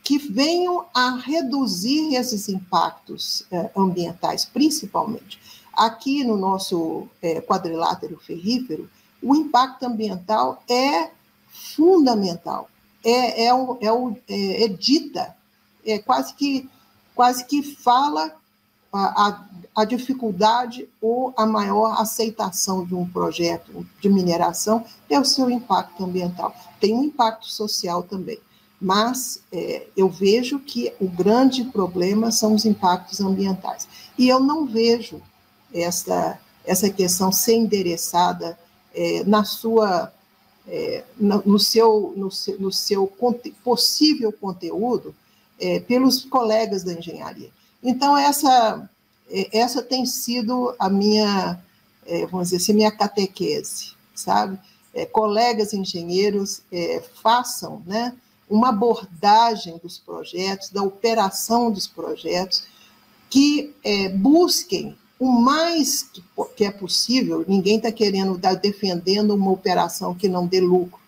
que 0.04 0.18
venham 0.18 0.86
a 0.94 1.16
reduzir 1.16 2.14
esses 2.14 2.48
impactos 2.50 3.44
eh, 3.50 3.72
ambientais, 3.76 4.46
principalmente. 4.46 5.40
Aqui 5.74 6.24
no 6.24 6.38
nosso 6.38 7.08
é, 7.22 7.42
quadrilátero 7.42 8.18
ferrífero, 8.18 8.90
o 9.22 9.36
impacto 9.36 9.84
ambiental 9.84 10.64
é 10.70 11.10
fundamental, 11.50 12.70
é, 13.04 13.46
é, 13.46 13.54
o, 13.54 13.78
é, 13.82 13.92
o, 13.92 14.16
é, 14.28 14.64
é 14.64 14.68
dita, 14.68 15.35
é 15.86 16.00
quase 16.00 16.34
que, 16.34 16.70
quase 17.14 17.46
que 17.46 17.62
fala 17.62 18.34
a, 18.92 19.28
a, 19.28 19.46
a, 19.76 19.86
dificuldade 19.86 20.88
ou 21.02 21.34
a 21.36 21.46
maior 21.46 22.00
aceitação 22.00 22.86
de 22.86 22.96
um 22.96 23.08
projeto 23.08 23.86
de 24.00 24.10
mineração 24.10 24.86
é 25.10 25.20
o 25.20 25.26
seu 25.26 25.50
impacto 25.50 26.04
ambiental. 26.04 26.56
Tem 26.80 26.94
um 26.94 27.04
impacto 27.04 27.48
social 27.48 28.04
também, 28.04 28.40
mas 28.80 29.42
é, 29.52 29.88
eu 29.98 30.10
vejo 30.10 30.60
que 30.60 30.94
o 31.00 31.08
grande 31.08 31.66
problema 31.66 32.32
são 32.32 32.56
os 32.56 32.66
impactos 32.66 33.20
ambientais. 33.20 33.88
E 34.18 34.30
eu 34.30 34.40
não 34.40 34.66
vejo 34.66 35.22
essa, 35.74 36.40
essa 36.64 36.90
questão 36.90 37.32
ser 37.32 37.56
endereçada 37.56 38.58
é, 38.94 39.24
na 39.26 39.44
sua, 39.44 40.14
é, 40.66 41.04
no, 41.18 41.60
seu, 41.60 42.14
no 42.16 42.32
seu, 42.32 42.60
no 42.60 42.72
seu 42.72 43.08
conte, 43.08 43.54
possível 43.64 44.32
conteúdo 44.32 45.14
é, 45.60 45.80
pelos 45.80 46.26
colegas 46.26 46.84
da 46.84 46.94
engenharia. 46.94 47.50
Então, 47.82 48.18
essa, 48.18 48.90
é, 49.30 49.60
essa 49.60 49.82
tem 49.82 50.06
sido 50.06 50.76
a 50.80 50.90
minha, 50.90 51.60
é, 52.06 52.26
vamos 52.26 52.50
dizer 52.50 52.58
assim, 52.58 52.74
minha 52.74 52.92
catequese, 52.92 53.94
sabe? 54.14 54.60
É, 54.94 55.06
colegas 55.06 55.74
engenheiros 55.74 56.62
façam 57.22 57.84
né, 57.86 58.16
uma 58.50 58.70
abordagem 58.70 59.78
dos 59.84 59.98
projetos, 59.98 60.70
da 60.70 60.82
operação 60.82 61.70
dos 61.70 61.86
projetos, 61.86 62.64
que 63.30 63.74
busquem 64.14 64.96
o 65.20 65.30
mais 65.30 66.04
que, 66.04 66.24
que 66.56 66.64
é 66.64 66.72
possível, 66.72 67.44
ninguém 67.46 67.78
está 67.78 67.92
querendo 67.92 68.38
dar 68.38 68.54
defendendo 68.56 69.32
uma 69.32 69.52
operação 69.52 70.16
que 70.16 70.30
não 70.30 70.48
dê 70.48 70.62
lucro, 70.62 71.00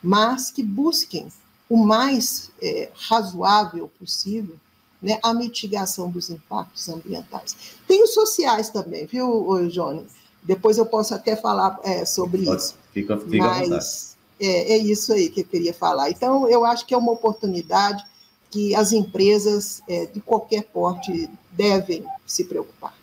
mas 0.00 0.50
que 0.50 0.62
busquem 0.62 1.26
o 1.68 1.76
mais 1.76 2.50
é, 2.62 2.90
razoável 2.94 3.90
possível 3.98 4.56
né, 5.02 5.18
a 5.22 5.34
mitigação 5.34 6.10
dos 6.10 6.30
impactos 6.30 6.88
ambientais. 6.88 7.56
Tem 7.86 8.02
os 8.02 8.14
sociais 8.14 8.70
também, 8.70 9.06
viu, 9.06 9.68
Johnny? 9.68 10.06
Depois 10.42 10.78
eu 10.78 10.86
posso 10.86 11.14
até 11.14 11.36
falar 11.36 11.78
é, 11.82 12.04
sobre 12.04 12.44
Pode, 12.44 12.62
isso. 12.62 12.74
Fica, 12.92 13.16
fica 13.18 13.44
mas 13.44 14.16
é, 14.40 14.74
é, 14.74 14.78
isso 14.78 15.12
aí 15.12 15.28
que 15.28 15.40
eu 15.40 15.44
queria 15.44 15.74
falar. 15.74 16.10
Então, 16.10 16.48
eu 16.48 16.64
acho 16.64 16.86
que 16.86 16.94
é 16.94 16.96
uma 16.96 17.12
oportunidade 17.12 18.04
que 18.50 18.74
as 18.74 18.92
empresas 18.92 19.82
é, 19.88 20.06
de 20.06 20.20
qualquer 20.20 20.64
porte 20.64 21.28
devem 21.50 22.04
se 22.24 22.44
preocupar. 22.44 22.94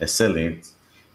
Excelente. 0.00 0.70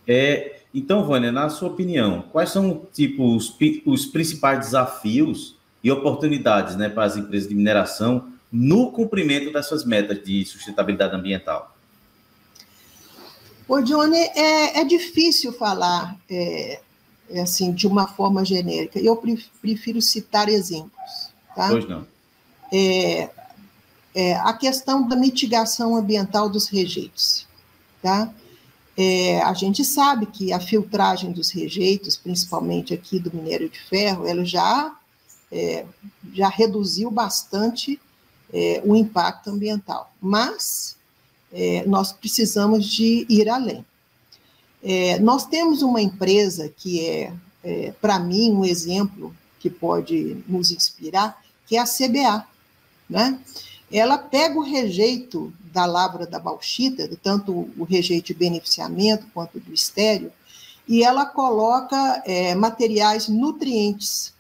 É, 0.08 0.62
então, 0.74 1.06
Vânia, 1.06 1.32
na 1.32 1.50
sua 1.50 1.70
opinião, 1.70 2.24
quais 2.32 2.50
são 2.50 2.88
tipo, 2.92 3.36
os, 3.36 3.56
os 3.86 4.06
principais 4.08 4.60
desafios 4.60 5.56
e 5.84 5.92
oportunidades 5.92 6.76
né, 6.76 6.90
para 6.90 7.06
as 7.06 7.18
empresas 7.18 7.48
de 7.48 7.56
mineração 7.56 8.32
no 8.52 8.92
cumprimento 8.92 9.52
dessas 9.54 9.86
metas 9.86 10.24
de 10.24 10.44
sustentabilidade 10.46 11.16
ambiental? 11.16 11.76
Ô, 13.68 13.80
Johnny, 13.82 14.18
é, 14.18 14.80
é 14.80 14.84
difícil 14.84 15.54
falar 15.54 16.18
é, 16.30 16.80
é 17.30 17.42
assim 17.42 17.72
de 17.72 17.86
uma 17.86 18.08
forma 18.08 18.44
genérica. 18.44 19.00
Eu 19.00 19.22
prefiro 19.62 20.02
citar 20.02 20.50
exemplos. 20.50 21.30
Tá? 21.56 21.70
Pois 21.70 21.88
não. 21.88 22.06
É, 22.74 23.30
é, 24.16 24.36
a 24.36 24.54
questão 24.54 25.08
da 25.08 25.16
mitigação 25.16 25.96
ambiental 25.96 26.50
dos 26.50 26.68
rejeitos. 26.68 27.48
Tá? 28.02 28.34
É, 28.98 29.42
a 29.44 29.54
gente 29.54 29.86
sabe 29.86 30.26
que 30.26 30.52
a 30.52 30.60
filtragem 30.60 31.32
dos 31.32 31.52
rejeitos, 31.52 32.18
principalmente 32.18 32.94
aqui 32.94 33.20
do 33.20 33.34
minério 33.34 33.70
de 33.70 33.80
ferro, 33.80 34.28
ela 34.28 34.44
já, 34.44 34.94
é, 35.52 35.86
já 36.34 36.48
reduziu 36.48 37.10
bastante 37.10 38.00
é, 38.54 38.82
o 38.86 38.96
impacto 38.96 39.50
ambiental, 39.50 40.14
mas 40.22 40.96
é, 41.52 41.86
nós 41.86 42.12
precisamos 42.12 42.86
de 42.86 43.26
ir 43.30 43.50
além. 43.50 43.86
É, 44.82 45.20
nós 45.20 45.46
temos 45.46 45.82
uma 45.82 46.02
empresa 46.02 46.70
que 46.70 47.06
é, 47.06 47.34
é 47.64 47.92
para 48.02 48.20
mim, 48.20 48.52
um 48.52 48.64
exemplo 48.64 49.36
que 49.60 49.70
pode 49.70 50.44
nos 50.48 50.72
inspirar, 50.72 51.42
que 51.68 51.76
é 51.76 51.80
a 51.80 51.86
CBA. 51.86 52.48
Né? 53.10 53.40
Ela 53.92 54.18
pega 54.18 54.58
o 54.58 54.64
rejeito 54.64 55.54
da 55.74 55.86
lavra 55.86 56.26
da 56.26 56.40
bauxita, 56.40 57.10
tanto 57.22 57.70
o 57.78 57.84
rejeito 57.84 58.28
de 58.28 58.34
beneficiamento 58.34 59.28
quanto 59.34 59.60
do 59.60 59.74
estéreo, 59.74 60.32
e 60.88 61.04
ela 61.04 61.26
coloca 61.26 62.24
é, 62.26 62.56
materiais 62.56 63.28
nutrientes, 63.28 64.34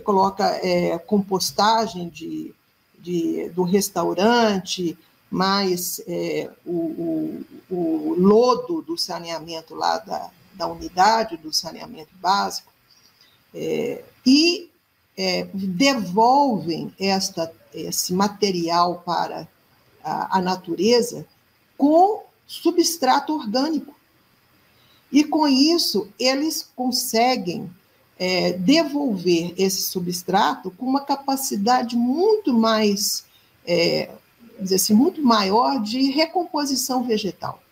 coloca 0.00 0.46
é, 0.64 0.98
compostagem 0.98 2.08
de, 2.08 2.54
de, 2.98 3.48
do 3.50 3.62
restaurante, 3.62 4.96
mais 5.30 6.00
é, 6.06 6.50
o, 6.64 6.70
o, 6.70 7.74
o, 7.74 8.14
lodo 8.18 8.82
do 8.82 8.98
saneamento 8.98 9.74
lá 9.74 9.98
da, 9.98 10.30
da 10.54 10.66
unidade, 10.66 11.36
do 11.36 11.52
saneamento 11.52 12.14
básico, 12.16 12.72
é, 13.54 14.04
e 14.24 14.70
é, 15.16 15.48
devolvem 15.54 16.94
esta, 16.98 17.52
esse 17.72 18.12
material 18.12 19.02
para 19.04 19.48
a, 20.04 20.38
a 20.38 20.40
natureza 20.40 21.26
com 21.76 22.24
substrato 22.46 23.34
orgânico. 23.34 23.94
E 25.10 25.24
com 25.24 25.46
isso, 25.46 26.08
eles 26.18 26.68
conseguem 26.74 27.70
é, 28.18 28.52
devolver 28.52 29.54
esse 29.56 29.82
substrato 29.82 30.70
com 30.70 30.86
uma 30.86 31.00
capacidade 31.00 31.96
muito 31.96 32.52
mais 32.52 33.24
é, 33.66 34.10
dizer 34.62 34.76
assim, 34.76 34.94
muito 34.94 35.22
maior 35.22 35.80
de 35.82 36.10
recomposição 36.10 37.02
vegetal. 37.02 37.62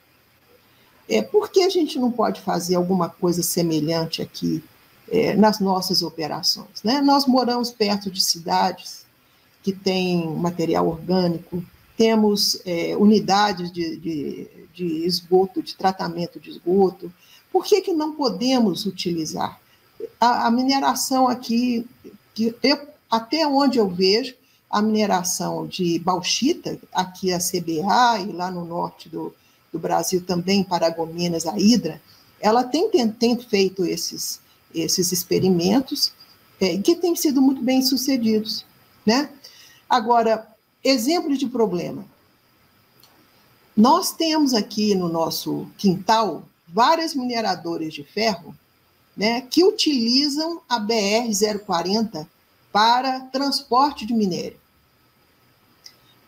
É, 1.08 1.22
por 1.22 1.50
que 1.50 1.62
a 1.62 1.68
gente 1.68 1.98
não 1.98 2.10
pode 2.10 2.40
fazer 2.40 2.76
alguma 2.76 3.08
coisa 3.08 3.42
semelhante 3.42 4.22
aqui 4.22 4.62
é, 5.10 5.34
nas 5.34 5.58
nossas 5.58 6.02
operações? 6.02 6.82
Né? 6.84 7.00
Nós 7.00 7.26
moramos 7.26 7.70
perto 7.70 8.10
de 8.10 8.22
cidades 8.22 9.04
que 9.62 9.72
têm 9.72 10.26
material 10.36 10.86
orgânico, 10.88 11.64
temos 11.96 12.60
é, 12.64 12.96
unidades 12.96 13.70
de, 13.72 13.96
de, 13.96 14.48
de, 14.72 14.84
esgoto, 15.04 15.62
de 15.62 15.76
tratamento 15.76 16.40
de 16.40 16.50
esgoto. 16.50 17.12
Por 17.52 17.64
que, 17.64 17.80
que 17.82 17.92
não 17.92 18.14
podemos 18.14 18.86
utilizar? 18.86 19.60
A, 20.20 20.46
a 20.46 20.50
mineração 20.50 21.26
aqui, 21.26 21.86
que 22.34 22.54
eu, 22.62 22.88
até 23.10 23.46
onde 23.46 23.78
eu 23.78 23.88
vejo, 23.88 24.34
a 24.70 24.80
mineração 24.80 25.66
de 25.66 25.98
bauxita, 25.98 26.78
aqui 26.92 27.32
a 27.32 27.38
CBA 27.38 28.20
e 28.20 28.32
lá 28.32 28.50
no 28.50 28.64
norte 28.64 29.08
do, 29.08 29.34
do 29.72 29.78
Brasil 29.78 30.22
também, 30.24 30.62
Paragominas, 30.62 31.46
a 31.46 31.58
Hidra, 31.58 32.00
ela 32.40 32.62
tem, 32.62 32.88
tem, 32.88 33.10
tem 33.10 33.36
feito 33.36 33.84
esses, 33.84 34.40
esses 34.72 35.10
experimentos 35.10 36.12
é, 36.60 36.78
que 36.78 36.94
têm 36.94 37.16
sido 37.16 37.42
muito 37.42 37.62
bem 37.62 37.82
sucedidos. 37.82 38.64
Né? 39.04 39.28
Agora, 39.88 40.46
exemplo 40.84 41.36
de 41.36 41.46
problema. 41.46 42.04
Nós 43.76 44.12
temos 44.12 44.54
aqui 44.54 44.94
no 44.94 45.08
nosso 45.08 45.66
quintal 45.76 46.44
várias 46.68 47.14
mineradoras 47.14 47.92
de 47.92 48.04
ferro 48.04 48.54
né, 49.20 49.42
que 49.42 49.62
utilizam 49.62 50.62
a 50.66 50.80
BR-040 50.80 52.26
para 52.72 53.20
transporte 53.20 54.06
de 54.06 54.14
minério. 54.14 54.56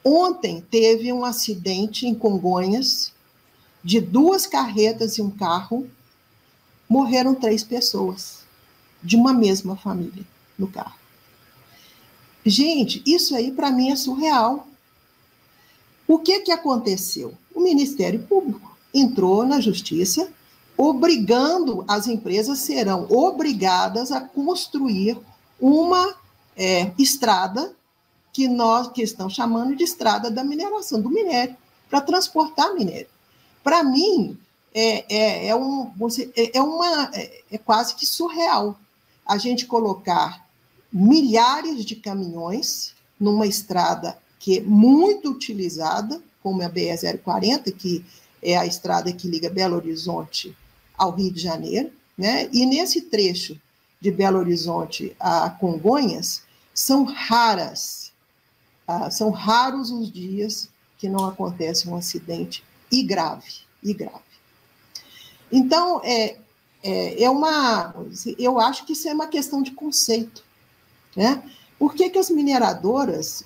Ontem 0.05 0.61
teve 0.70 1.11
um 1.11 1.24
acidente 1.24 2.07
em 2.07 2.14
Congonhas 2.14 3.11
de 3.83 3.98
duas 3.98 4.46
carretas 4.46 5.16
e 5.16 5.22
um 5.22 5.31
carro. 5.31 5.88
Morreram 6.87 7.35
três 7.35 7.64
pessoas 7.64 8.40
de 9.02 9.16
uma 9.16 9.33
mesma 9.33 9.74
família 9.74 10.26
no 10.59 10.68
carro. 10.68 10.98
Gente, 12.44 13.02
isso 13.07 13.35
aí 13.35 13.52
para 13.52 13.70
mim 13.70 13.90
é 13.90 13.96
surreal. 13.96 14.68
O 16.07 16.18
que, 16.18 16.40
que 16.40 16.52
aconteceu? 16.52 17.33
O 17.55 17.61
Ministério 17.62 18.22
Público 18.24 18.76
entrou 18.92 19.46
na 19.46 19.62
justiça, 19.62 20.31
obrigando 20.83 21.85
as 21.87 22.09
empresas 22.09 22.59
serão 22.59 23.07
obrigadas 23.09 24.11
a 24.11 24.21
construir 24.21 25.16
uma 25.61 26.16
é, 26.57 26.90
estrada 26.99 27.73
que 28.33 28.49
nós 28.49 28.88
que 28.88 29.03
estão 29.03 29.31
chamando 29.31 29.77
de 29.77 29.85
estrada 29.85 30.29
da 30.29 30.42
mineração, 30.42 31.01
do 31.01 31.09
minério, 31.09 31.57
para 31.88 32.01
transportar 32.01 32.75
minério. 32.75 33.07
Para 33.62 33.85
mim, 33.85 34.37
é, 34.75 35.05
é, 35.14 35.47
é, 35.49 35.55
um, 35.55 35.92
é, 36.35 36.59
é, 36.59 36.61
uma, 36.61 37.11
é, 37.14 37.42
é 37.53 37.59
quase 37.59 37.95
que 37.95 38.05
surreal 38.05 38.77
a 39.25 39.38
gente 39.38 39.66
colocar 39.66 40.45
milhares 40.92 41.85
de 41.85 41.95
caminhões 41.95 42.92
numa 43.21 43.47
estrada 43.47 44.18
que 44.40 44.59
é 44.59 44.61
muito 44.62 45.31
utilizada, 45.31 46.21
como 46.42 46.61
a 46.61 46.68
BE-040, 46.68 47.73
que 47.73 48.05
é 48.42 48.57
a 48.57 48.66
estrada 48.66 49.12
que 49.12 49.29
liga 49.29 49.49
Belo 49.49 49.77
Horizonte 49.77 50.57
ao 51.03 51.12
Rio 51.12 51.33
de 51.33 51.41
Janeiro, 51.41 51.91
né? 52.17 52.49
e 52.53 52.65
nesse 52.67 53.03
trecho 53.03 53.61
de 54.01 54.11
Belo 54.11 54.38
Horizonte 54.38 55.17
a 55.19 55.51
Congonhas, 55.51 56.43
são 56.75 57.05
raras 57.05 58.03
ah, 58.87 59.11
são 59.11 59.31
raros 59.31 59.91
os 59.91 60.11
dias 60.11 60.69
que 60.99 61.09
não 61.09 61.25
acontece 61.25 61.88
um 61.88 61.97
acidente 61.97 62.65
e 62.91 63.03
grave, 63.03 63.61
e 63.83 63.95
grave. 63.95 64.21
Então, 65.51 66.01
é, 66.05 66.37
é, 66.83 67.23
é 67.25 67.31
uma, 67.31 67.95
eu 68.38 68.59
acho 68.61 68.85
que 68.85 68.93
isso 68.93 69.09
é 69.09 69.15
uma 69.15 69.27
questão 69.27 69.62
de 69.62 69.71
conceito, 69.71 70.45
né? 71.17 71.43
Por 71.79 71.95
que, 71.95 72.11
que 72.11 72.19
as 72.19 72.31
mineradoras, 72.31 73.45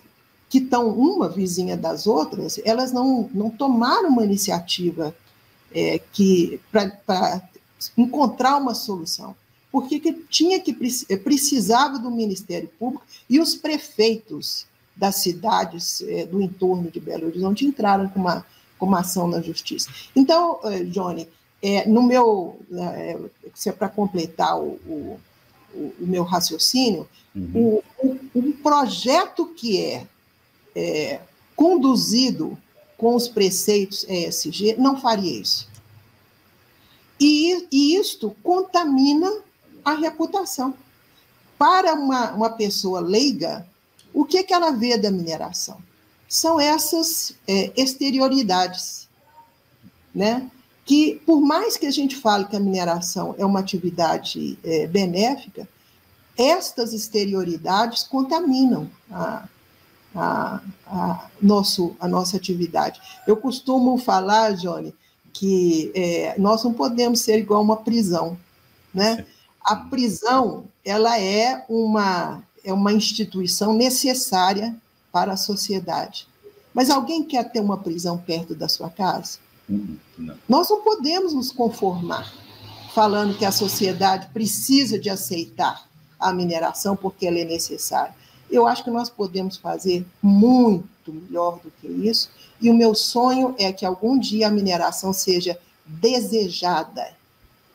que 0.48 0.58
estão 0.58 0.88
uma 0.90 1.28
vizinha 1.28 1.76
das 1.76 2.06
outras, 2.06 2.60
elas 2.64 2.92
não, 2.92 3.30
não 3.32 3.50
tomaram 3.50 4.08
uma 4.08 4.24
iniciativa 4.24 5.14
é, 5.76 6.00
que 6.12 6.58
para 6.72 7.42
encontrar 7.98 8.56
uma 8.56 8.74
solução? 8.74 9.36
Por 9.70 9.86
que, 9.86 10.00
tinha 10.30 10.58
que 10.58 10.72
precisava 10.72 11.98
do 11.98 12.10
Ministério 12.10 12.70
Público 12.78 13.04
e 13.28 13.38
os 13.38 13.54
prefeitos 13.54 14.66
das 14.96 15.16
cidades 15.16 16.00
é, 16.00 16.24
do 16.24 16.40
entorno 16.40 16.90
de 16.90 16.98
Belo 16.98 17.26
Horizonte 17.26 17.66
entraram 17.66 18.08
com 18.08 18.18
uma, 18.18 18.46
com 18.78 18.86
uma 18.86 19.00
ação 19.00 19.28
na 19.28 19.42
justiça. 19.42 19.90
Então, 20.14 20.58
é, 20.64 20.82
Johnny, 20.84 21.28
é, 21.62 21.86
no 21.86 22.02
meu, 22.02 22.58
é, 22.72 23.18
se 23.54 23.68
é 23.68 23.72
para 23.72 23.90
completar 23.90 24.58
o, 24.58 24.78
o, 24.86 25.20
o, 25.74 25.94
meu 26.00 26.24
raciocínio, 26.24 27.06
uhum. 27.34 27.82
o, 28.02 28.18
o, 28.34 28.52
projeto 28.54 29.46
que 29.46 29.82
é, 29.82 30.06
é, 30.74 31.20
conduzido 31.54 32.56
com 32.96 33.14
os 33.14 33.28
preceitos 33.28 34.04
ESG 34.08 34.76
não 34.78 35.00
faria 35.00 35.40
isso. 35.40 35.68
E, 37.20 37.66
e 37.72 37.96
isto 37.96 38.34
contamina 38.42 39.30
a 39.84 39.94
reputação. 39.94 40.74
Para 41.58 41.94
uma, 41.94 42.32
uma 42.32 42.50
pessoa 42.50 43.00
leiga, 43.00 43.66
o 44.12 44.24
que, 44.24 44.42
que 44.42 44.52
ela 44.52 44.72
vê 44.72 44.98
da 44.98 45.10
mineração? 45.10 45.78
São 46.28 46.60
essas 46.60 47.34
é, 47.46 47.72
exterioridades, 47.76 49.08
né? 50.14 50.50
que, 50.86 51.20
por 51.26 51.40
mais 51.40 51.76
que 51.76 51.86
a 51.86 51.90
gente 51.90 52.14
fale 52.16 52.46
que 52.46 52.56
a 52.56 52.60
mineração 52.60 53.34
é 53.36 53.44
uma 53.44 53.58
atividade 53.58 54.56
é, 54.62 54.86
benéfica, 54.86 55.68
estas 56.38 56.92
exterioridades 56.92 58.04
contaminam 58.04 58.88
a, 59.10 59.48
a, 60.16 60.60
a, 60.86 61.26
nosso, 61.40 61.94
a 62.00 62.08
nossa 62.08 62.36
atividade. 62.36 63.00
Eu 63.26 63.36
costumo 63.36 63.98
falar, 63.98 64.54
Johnny, 64.54 64.94
que 65.32 65.92
é, 65.94 66.34
nós 66.38 66.64
não 66.64 66.72
podemos 66.72 67.20
ser 67.20 67.38
igual 67.38 67.62
uma 67.62 67.76
prisão. 67.76 68.36
Né? 68.92 69.26
A 69.60 69.76
prisão 69.76 70.64
ela 70.84 71.18
é 71.20 71.64
uma 71.68 72.42
é 72.64 72.72
uma 72.72 72.92
instituição 72.92 73.72
necessária 73.72 74.74
para 75.12 75.34
a 75.34 75.36
sociedade. 75.36 76.26
Mas 76.74 76.90
alguém 76.90 77.22
quer 77.22 77.44
ter 77.50 77.60
uma 77.60 77.78
prisão 77.78 78.18
perto 78.18 78.56
da 78.56 78.68
sua 78.68 78.90
casa? 78.90 79.38
Uhum, 79.68 79.96
não. 80.18 80.34
Nós 80.48 80.68
não 80.68 80.82
podemos 80.82 81.32
nos 81.32 81.52
conformar 81.52 82.30
falando 82.92 83.38
que 83.38 83.44
a 83.44 83.52
sociedade 83.52 84.28
precisa 84.32 84.98
de 84.98 85.08
aceitar 85.08 85.86
a 86.18 86.32
mineração 86.32 86.96
porque 86.96 87.26
ela 87.26 87.38
é 87.38 87.44
necessária. 87.44 88.14
Eu 88.50 88.66
acho 88.66 88.84
que 88.84 88.90
nós 88.90 89.10
podemos 89.10 89.56
fazer 89.56 90.06
muito 90.22 91.12
melhor 91.12 91.60
do 91.62 91.70
que 91.80 91.86
isso, 91.86 92.30
e 92.60 92.70
o 92.70 92.74
meu 92.74 92.94
sonho 92.94 93.54
é 93.58 93.72
que 93.72 93.84
algum 93.84 94.18
dia 94.18 94.48
a 94.48 94.50
mineração 94.50 95.12
seja 95.12 95.58
desejada 95.84 97.14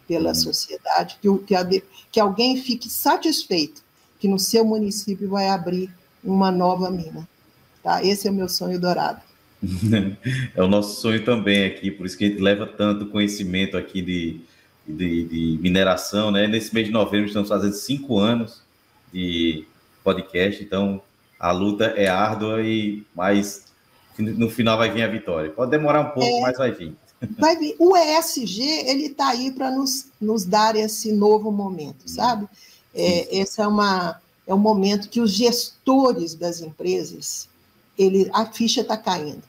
pela 0.07 0.29
uhum. 0.29 0.36
sociedade, 0.36 1.17
que, 1.21 1.27
que, 1.39 1.84
que 2.12 2.19
alguém 2.19 2.57
fique 2.57 2.89
satisfeito 2.89 3.81
que 4.19 4.27
no 4.27 4.38
seu 4.38 4.63
município 4.65 5.29
vai 5.29 5.47
abrir 5.47 5.89
uma 6.23 6.51
nova 6.51 6.91
mina. 6.91 7.27
Tá? 7.81 8.03
Esse 8.03 8.27
é 8.27 8.31
o 8.31 8.34
meu 8.34 8.47
sonho 8.47 8.79
dourado. 8.79 9.21
É 10.55 10.62
o 10.62 10.67
nosso 10.67 10.99
sonho 11.01 11.23
também 11.23 11.65
aqui, 11.65 11.91
por 11.91 12.05
isso 12.05 12.17
que 12.17 12.25
a 12.25 12.27
gente 12.27 12.41
leva 12.41 12.65
tanto 12.65 13.07
conhecimento 13.07 13.77
aqui 13.77 14.01
de, 14.01 14.41
de, 14.88 15.23
de 15.23 15.60
mineração, 15.62 16.31
né? 16.31 16.47
Nesse 16.47 16.73
mês 16.73 16.88
de 16.88 16.91
novembro 16.91 17.27
estamos 17.27 17.47
fazendo 17.47 17.73
cinco 17.73 18.17
anos 18.17 18.62
de 19.13 19.65
podcast, 20.04 20.64
então 20.64 21.02
a 21.40 21.52
luta 21.52 21.86
é 21.86 22.08
árdua 22.08 22.62
e 22.62 23.04
mas 23.16 23.66
no 24.18 24.50
final 24.50 24.78
vai 24.78 24.92
vir 24.92 25.04
a 25.04 25.08
vitória. 25.08 25.50
Pode 25.50 25.72
demorar 25.72 26.02
um 26.02 26.10
pouco, 26.12 26.38
é, 26.38 26.42
mas 26.42 26.58
vai 26.58 26.72
vir. 26.72 26.96
Vai 27.38 27.56
vir. 27.58 27.76
O 27.80 27.96
ESG 27.96 28.62
ele 28.62 29.08
está 29.08 29.30
aí 29.30 29.52
para 29.52 29.72
nos, 29.72 30.08
nos 30.20 30.46
dar 30.46 30.76
esse 30.76 31.12
novo 31.12 31.52
momento, 31.52 32.10
sabe? 32.10 32.48
É, 32.94 33.40
esse 33.40 33.62
é 33.62 33.68
uma 33.68 34.20
é 34.46 34.54
um 34.54 34.60
momento 34.60 35.08
que 35.08 35.22
os 35.22 35.32
gestores 35.32 36.36
das 36.36 36.62
empresas 36.62 37.48
ele 37.98 38.30
a 38.34 38.46
ficha 38.46 38.82
está 38.82 38.98
caindo 38.98 39.44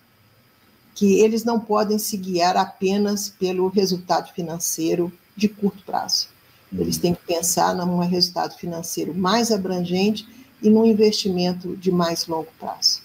que 0.94 1.20
eles 1.20 1.44
não 1.44 1.58
podem 1.58 1.98
se 1.98 2.16
guiar 2.16 2.56
apenas 2.56 3.28
pelo 3.28 3.68
resultado 3.68 4.32
financeiro 4.32 5.12
de 5.36 5.48
curto 5.48 5.82
prazo. 5.84 6.28
Eles 6.72 6.96
têm 6.96 7.14
que 7.14 7.24
pensar 7.24 7.74
num 7.74 7.98
resultado 7.98 8.56
financeiro 8.56 9.14
mais 9.14 9.50
abrangente 9.50 10.26
e 10.62 10.70
num 10.70 10.86
investimento 10.86 11.76
de 11.76 11.90
mais 11.90 12.26
longo 12.26 12.48
prazo. 12.58 13.02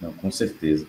Não, 0.00 0.12
com 0.12 0.30
certeza. 0.30 0.86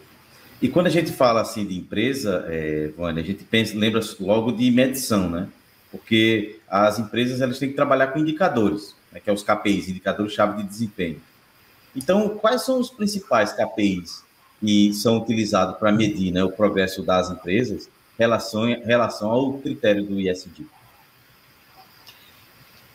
E 0.62 0.70
quando 0.70 0.88
a 0.88 0.90
gente 0.90 1.12
fala 1.12 1.42
assim 1.42 1.66
de 1.66 1.78
empresa, 1.78 2.46
é, 2.48 2.88
Vânia, 2.98 3.22
a 3.22 3.26
gente 3.26 3.44
pensa, 3.44 3.78
lembra 3.78 4.02
logo 4.20 4.52
de 4.52 4.72
medição, 4.72 5.30
né? 5.30 5.48
Porque 5.92 6.60
as 6.68 6.98
empresas 7.00 7.42
elas 7.42 7.60
têm 7.60 7.70
que 7.70 7.76
trabalhar 7.76 8.08
com 8.08 8.20
indicadores, 8.20 8.96
né, 9.12 9.20
que 9.20 9.30
é 9.30 9.34
os 9.34 9.44
KPIs, 9.44 9.88
indicadores-chave 9.88 10.62
de 10.62 10.68
desempenho. 10.68 11.22
Então, 11.96 12.30
quais 12.38 12.64
são 12.64 12.80
os 12.80 12.90
principais 12.90 13.54
KPIs 13.54 14.24
que 14.60 14.94
são 14.94 15.18
utilizados 15.18 15.78
para 15.78 15.92
medir 15.92 16.32
né, 16.32 16.44
o 16.44 16.52
progresso 16.52 17.02
das 17.04 17.30
empresas 17.30 17.86
em 17.86 18.20
relação, 18.20 18.68
em 18.68 18.84
relação 18.84 19.30
ao 19.30 19.54
critério 19.60 20.04
do 20.04 20.20
ISD? 20.20 20.66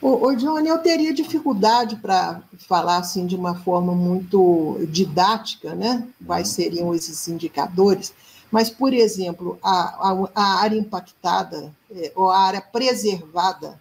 Ô, 0.03 0.35
Johnny, 0.35 0.69
eu 0.69 0.79
teria 0.79 1.13
dificuldade 1.13 1.97
para 1.97 2.41
falar 2.67 2.97
assim 2.97 3.27
de 3.27 3.37
uma 3.37 3.55
forma 3.57 3.95
muito 3.95 4.79
didática, 4.89 5.75
né? 5.75 6.09
Quais 6.27 6.49
uhum. 6.49 6.55
seriam 6.55 6.95
esses 6.95 7.29
indicadores? 7.29 8.15
Mas, 8.51 8.71
por 8.71 8.95
exemplo, 8.95 9.59
a, 9.63 10.11
a, 10.11 10.31
a 10.35 10.61
área 10.61 10.77
impactada 10.77 11.71
é, 11.95 12.13
ou 12.17 12.31
a 12.31 12.39
área 12.39 12.61
preservada 12.61 13.79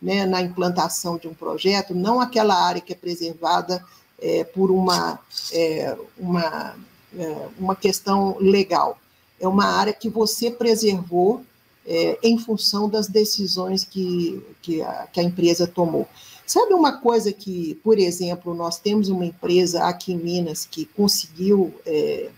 né, 0.00 0.24
na 0.24 0.40
implantação 0.40 1.18
de 1.18 1.28
um 1.28 1.34
projeto, 1.34 1.94
não 1.94 2.18
aquela 2.18 2.54
área 2.54 2.80
que 2.80 2.92
é 2.92 2.96
preservada 2.96 3.84
é, 4.20 4.44
por 4.44 4.70
uma, 4.70 5.18
é, 5.52 5.96
uma 6.16 6.74
é, 7.16 7.48
uma 7.58 7.76
questão 7.76 8.36
legal. 8.38 8.98
É 9.40 9.46
uma 9.46 9.64
área 9.64 9.92
que 9.92 10.08
você 10.08 10.50
preservou 10.50 11.44
é, 11.88 12.18
em 12.22 12.38
função 12.38 12.86
das 12.86 13.08
decisões 13.08 13.82
que, 13.82 14.44
que, 14.60 14.82
a, 14.82 15.08
que 15.10 15.18
a 15.18 15.22
empresa 15.22 15.66
tomou. 15.66 16.06
Sabe 16.46 16.74
uma 16.74 16.98
coisa 16.98 17.32
que, 17.32 17.76
por 17.82 17.98
exemplo, 17.98 18.54
nós 18.54 18.78
temos 18.78 19.08
uma 19.08 19.24
empresa 19.24 19.84
aqui 19.84 20.12
em 20.12 20.18
Minas 20.18 20.66
que 20.66 20.84
conseguiu, 20.84 21.74
é, 21.86 22.30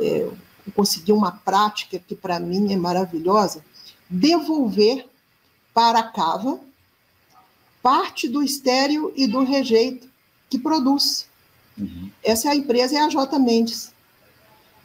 é, 0.00 0.28
conseguiu 0.74 1.16
uma 1.16 1.30
prática 1.30 1.98
que 1.98 2.16
para 2.16 2.40
mim 2.40 2.72
é 2.72 2.76
maravilhosa, 2.76 3.64
devolver 4.10 5.06
para 5.72 6.00
a 6.00 6.02
cava 6.02 6.60
parte 7.80 8.28
do 8.28 8.42
estéreo 8.42 9.12
e 9.16 9.26
do 9.26 9.44
rejeito 9.44 10.08
que 10.50 10.58
produz. 10.58 11.26
Uhum. 11.78 12.10
Essa 12.22 12.48
é 12.48 12.50
a 12.52 12.56
empresa, 12.56 12.96
é 12.96 13.00
a 13.00 13.08
J. 13.08 13.38
Mendes. 13.38 13.92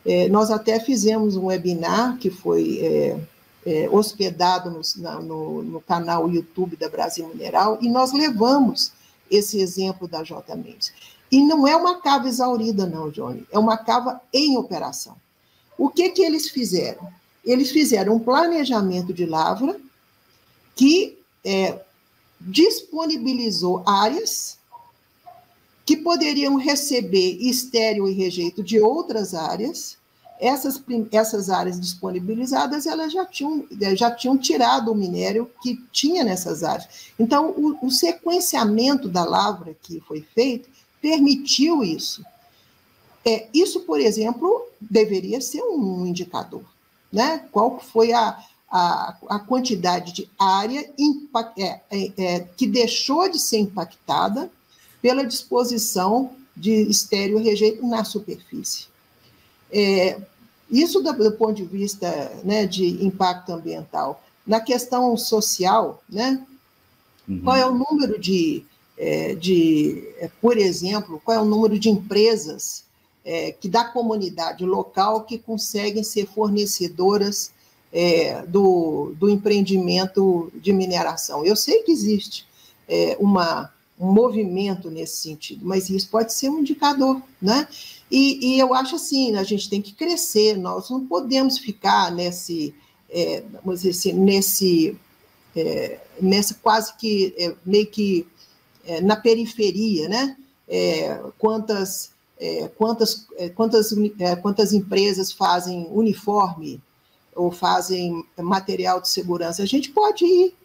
É, 0.05 0.29
nós 0.29 0.49
até 0.51 0.79
fizemos 0.79 1.35
um 1.35 1.47
webinar 1.47 2.17
que 2.17 2.29
foi 2.29 2.79
é, 3.67 3.89
hospedado 3.89 4.71
no, 4.71 4.81
na, 5.03 5.19
no, 5.19 5.61
no, 5.61 5.81
canal 5.81 6.31
YouTube 6.31 6.77
da 6.77 6.87
Brasil 6.87 7.27
Mineral 7.27 7.77
e 7.81 7.89
nós 7.89 8.13
levamos 8.13 8.93
esse 9.29 9.59
exemplo 9.59 10.07
da 10.07 10.23
J. 10.23 10.55
Mendes. 10.55 10.93
E 11.29 11.43
não 11.43 11.67
é 11.67 11.75
uma 11.75 11.99
cava 11.99 12.29
exaurida, 12.29 12.85
não, 12.85 13.09
Johnny, 13.09 13.45
é 13.51 13.59
uma 13.59 13.75
cava 13.75 14.21
em 14.31 14.57
operação. 14.57 15.17
O 15.77 15.89
que, 15.89 16.09
que 16.11 16.21
eles 16.21 16.49
fizeram? 16.49 17.11
Eles 17.43 17.69
fizeram 17.69 18.15
um 18.15 18.19
planejamento 18.19 19.13
de 19.13 19.25
lavra 19.25 19.77
que 20.73 21.19
é, 21.43 21.81
disponibilizou 22.39 23.83
áreas 23.85 24.57
que 25.85 25.97
poderiam 25.97 26.55
receber 26.55 27.37
estéreo 27.41 28.07
e 28.07 28.13
rejeito 28.13 28.63
de 28.63 28.79
outras 28.79 29.33
áreas. 29.33 29.97
Essas, 30.39 30.81
essas 31.11 31.49
áreas 31.49 31.79
disponibilizadas, 31.79 32.85
elas 32.85 33.11
já 33.11 33.25
tinham, 33.25 33.65
eh, 33.81 33.95
já 33.95 34.11
tinham 34.11 34.37
tirado 34.37 34.91
o 34.91 34.95
minério 34.95 35.49
que 35.61 35.81
tinha 35.91 36.23
nessas 36.23 36.63
áreas. 36.63 36.87
Então, 37.19 37.49
o, 37.51 37.87
o 37.87 37.91
sequenciamento 37.91 39.09
da 39.09 39.23
lavra 39.23 39.75
que 39.81 39.99
foi 40.01 40.21
feito 40.35 40.69
permitiu 41.01 41.83
isso. 41.83 42.23
É, 43.25 43.47
isso, 43.53 43.81
por 43.81 43.99
exemplo, 43.99 44.67
deveria 44.79 45.41
ser 45.41 45.61
um 45.61 46.05
indicador. 46.05 46.63
Né? 47.11 47.43
Qual 47.51 47.79
foi 47.79 48.13
a, 48.13 48.37
a, 48.69 49.17
a 49.29 49.39
quantidade 49.39 50.13
de 50.13 50.29
área 50.37 50.89
impact, 50.97 51.61
é, 51.61 51.81
é, 51.89 52.11
é, 52.17 52.39
que 52.55 52.67
deixou 52.67 53.29
de 53.29 53.39
ser 53.39 53.59
impactada 53.59 54.51
pela 55.01 55.25
disposição 55.25 56.31
de 56.55 56.71
estéreo 56.89 57.37
rejeito 57.37 57.85
na 57.85 58.03
superfície. 58.03 58.87
É, 59.71 60.19
isso 60.69 61.01
do, 61.01 61.13
do, 61.13 61.31
ponto 61.33 61.53
de 61.53 61.63
vista 61.63 62.31
né, 62.43 62.65
de 62.65 63.03
impacto 63.05 63.51
ambiental. 63.51 64.23
Na 64.45 64.59
questão 64.59 65.15
social, 65.17 66.01
né, 66.09 66.41
uhum. 67.27 67.41
qual 67.41 67.55
é 67.55 67.65
o 67.65 67.73
número 67.73 68.19
de, 68.19 68.63
é, 68.97 69.35
de, 69.35 70.03
é, 70.19 70.29
por 70.41 70.57
exemplo, 70.57 71.21
qual 71.23 71.37
é 71.37 71.41
o 71.41 71.45
número 71.45 71.77
de 71.77 71.89
empresas 71.89 72.85
é, 73.25 73.51
que 73.51 73.67
da 73.67 73.83
comunidade 73.83 74.65
local 74.65 75.23
que 75.23 75.37
conseguem 75.37 76.03
ser 76.03 76.27
fornecedoras 76.27 77.51
é, 77.91 78.41
do, 78.43 79.13
do 79.17 79.29
empreendimento 79.29 80.51
de 80.55 80.71
mineração? 80.71 81.45
Eu 81.45 81.55
sei 81.55 81.83
que 81.83 81.91
existe 81.91 82.45
é, 82.87 83.17
uma 83.19 83.71
um 83.99 84.11
movimento 84.11 84.91
nesse 84.91 85.17
sentido, 85.17 85.65
mas 85.65 85.89
isso 85.89 86.07
pode 86.09 86.31
ser 86.31 86.49
um 86.49 86.59
indicador, 86.59 87.21
né? 87.41 87.67
E, 88.09 88.53
e 88.53 88.59
eu 88.59 88.73
acho 88.73 88.95
assim, 88.95 89.35
a 89.35 89.43
gente 89.43 89.69
tem 89.69 89.81
que 89.81 89.93
crescer, 89.93 90.57
nós 90.57 90.89
não 90.89 91.05
podemos 91.05 91.57
ficar 91.57 92.11
nesse, 92.11 92.73
é, 93.09 93.43
vamos 93.63 93.81
dizer 93.81 93.89
assim, 93.89 94.13
nesse, 94.13 94.97
é, 95.55 95.99
quase 96.61 96.95
que, 96.95 97.33
é, 97.37 97.53
meio 97.65 97.87
que 97.87 98.25
é, 98.85 99.01
na 99.01 99.15
periferia, 99.15 100.07
né? 100.07 100.37
É, 100.69 101.21
quantas, 101.37 102.11
é, 102.39 102.69
quantas, 102.77 103.27
quantas, 103.55 103.93
quantas 104.41 104.73
empresas 104.73 105.31
fazem 105.31 105.87
uniforme 105.91 106.81
ou 107.35 107.51
fazem 107.51 108.23
material 108.37 109.01
de 109.01 109.09
segurança? 109.09 109.63
A 109.63 109.65
gente 109.65 109.89
pode 109.91 110.25
ir 110.25 110.55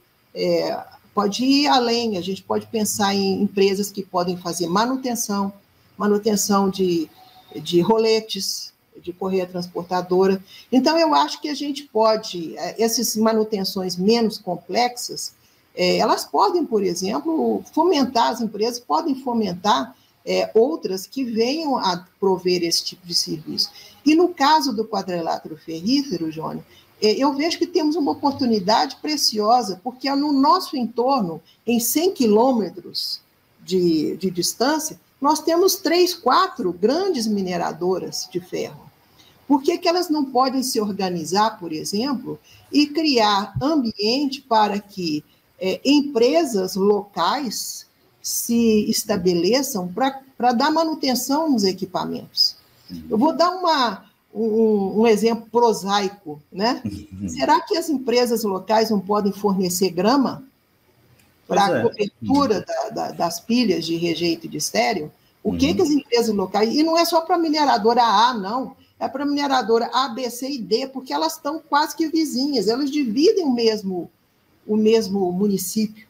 pode 1.14 1.44
ir 1.44 1.66
além, 1.66 2.16
a 2.16 2.22
gente 2.22 2.42
pode 2.42 2.66
pensar 2.66 3.14
em 3.14 3.42
empresas 3.42 3.90
que 3.90 4.02
podem 4.02 4.37
fazer 4.38 4.66
manutenção, 4.66 5.52
manutenção 5.96 6.70
de, 6.70 7.09
de 7.61 7.81
roletes, 7.81 8.73
de 9.01 9.12
correia 9.12 9.47
transportadora. 9.47 10.43
Então, 10.71 10.99
eu 10.99 11.15
acho 11.15 11.41
que 11.41 11.49
a 11.49 11.55
gente 11.55 11.85
pode, 11.85 12.57
eh, 12.57 12.77
essas 12.79 13.17
manutenções 13.17 13.97
menos 13.97 14.38
complexas, 14.38 15.35
é, 15.75 15.97
elas 15.97 16.25
podem, 16.25 16.65
por 16.65 16.83
exemplo, 16.83 17.62
fomentar, 17.73 18.29
as 18.29 18.41
empresas 18.41 18.79
podem 18.79 19.15
fomentar 19.15 19.97
é, 20.25 20.51
outras 20.55 21.07
que 21.07 21.25
venham 21.25 21.77
a 21.77 22.07
prover 22.21 22.62
esse 22.62 22.85
tipo 22.85 23.07
de 23.07 23.15
serviço. 23.15 23.71
E 24.05 24.15
no 24.15 24.29
caso 24.29 24.73
do 24.73 24.85
quadrilátero 24.85 25.57
ferrífero, 25.57 26.31
Jônio, 26.31 26.65
é, 27.01 27.12
eu 27.12 27.35
vejo 27.35 27.59
que 27.59 27.67
temos 27.67 27.97
uma 27.97 28.12
oportunidade 28.12 28.97
preciosa, 28.97 29.81
porque 29.83 30.11
no 30.15 30.33
nosso 30.33 30.77
entorno, 30.77 31.41
em 31.67 31.81
100 31.81 32.12
quilômetros 32.12 33.21
de, 33.65 34.17
de 34.17 34.31
distância, 34.31 35.01
nós 35.22 35.40
temos 35.40 35.76
três, 35.76 36.12
quatro 36.12 36.72
grandes 36.72 37.28
mineradoras 37.28 38.28
de 38.30 38.40
ferro. 38.40 38.90
Por 39.46 39.62
que, 39.62 39.78
que 39.78 39.88
elas 39.88 40.11
não 40.11 40.24
podem 40.24 40.62
se 40.62 40.80
organizar, 40.80 41.58
por 41.58 41.72
exemplo, 41.72 42.40
e 42.72 42.88
criar 42.88 43.54
ambiente 43.62 44.42
para 44.42 44.80
que 44.80 45.24
é, 45.61 45.80
empresas 45.85 46.74
locais 46.74 47.87
se 48.20 48.90
estabeleçam 48.90 49.92
para 50.37 50.52
dar 50.52 50.72
manutenção 50.72 51.50
nos 51.50 51.64
equipamentos. 51.64 52.56
Eu 53.08 53.16
vou 53.16 53.37
dar 53.37 53.50
uma, 53.50 54.04
um, 54.35 55.02
um 55.02 55.06
exemplo 55.06 55.46
prosaico, 55.50 56.40
né? 56.52 56.82
Será 57.28 57.61
que 57.61 57.76
as 57.76 57.88
empresas 57.88 58.42
locais 58.44 58.90
não 58.90 59.00
podem 59.00 59.32
fornecer 59.32 59.90
grama 59.90 60.44
para 61.46 61.66
a 61.66 61.78
é. 61.78 61.83
cobertura 61.83 62.61
da, 62.61 62.88
da, 62.90 63.12
das 63.12 63.40
pilhas 63.40 63.85
de 63.85 63.96
rejeito 63.96 64.48
de 64.48 64.59
estéreo? 64.59 65.11
O 65.42 65.50
uhum. 65.50 65.59
que, 65.59 65.74
que 65.74 65.83
as 65.83 65.90
empresas 65.90 66.35
locais. 66.35 66.74
E 66.74 66.83
não 66.83 66.96
é 66.96 67.05
só 67.05 67.20
para 67.20 67.35
a 67.35 67.38
mineradora 67.38 68.02
A, 68.02 68.35
não. 68.35 68.76
É 68.98 69.09
para 69.09 69.24
a 69.24 69.26
mineradora 69.26 69.90
A, 69.92 70.09
B, 70.09 70.31
C 70.31 70.48
e 70.48 70.59
D, 70.59 70.87
porque 70.87 71.12
elas 71.12 71.33
estão 71.35 71.59
quase 71.59 71.96
que 71.96 72.07
vizinhas, 72.07 72.68
elas 72.68 72.88
dividem 72.88 73.44
o 73.44 73.52
mesmo, 73.52 74.09
o 74.64 74.76
mesmo 74.76 75.33
município. 75.33 76.07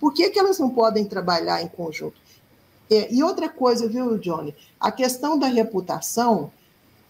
Por 0.00 0.12
que, 0.12 0.28
que 0.30 0.38
elas 0.38 0.58
não 0.58 0.70
podem 0.70 1.04
trabalhar 1.04 1.62
em 1.62 1.68
conjunto? 1.68 2.20
É, 2.90 3.12
e 3.14 3.22
outra 3.22 3.48
coisa, 3.48 3.86
viu, 3.86 4.18
Johnny? 4.18 4.52
A 4.80 4.90
questão 4.90 5.38
da 5.38 5.46
reputação, 5.46 6.50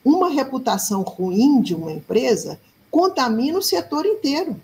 uma 0.04 0.28
reputação 0.28 1.00
ruim 1.00 1.62
de 1.62 1.74
uma 1.74 1.92
empresa 1.92 2.60
contamina 2.90 3.58
o 3.58 3.62
setor 3.62 4.04
inteiro. 4.04 4.60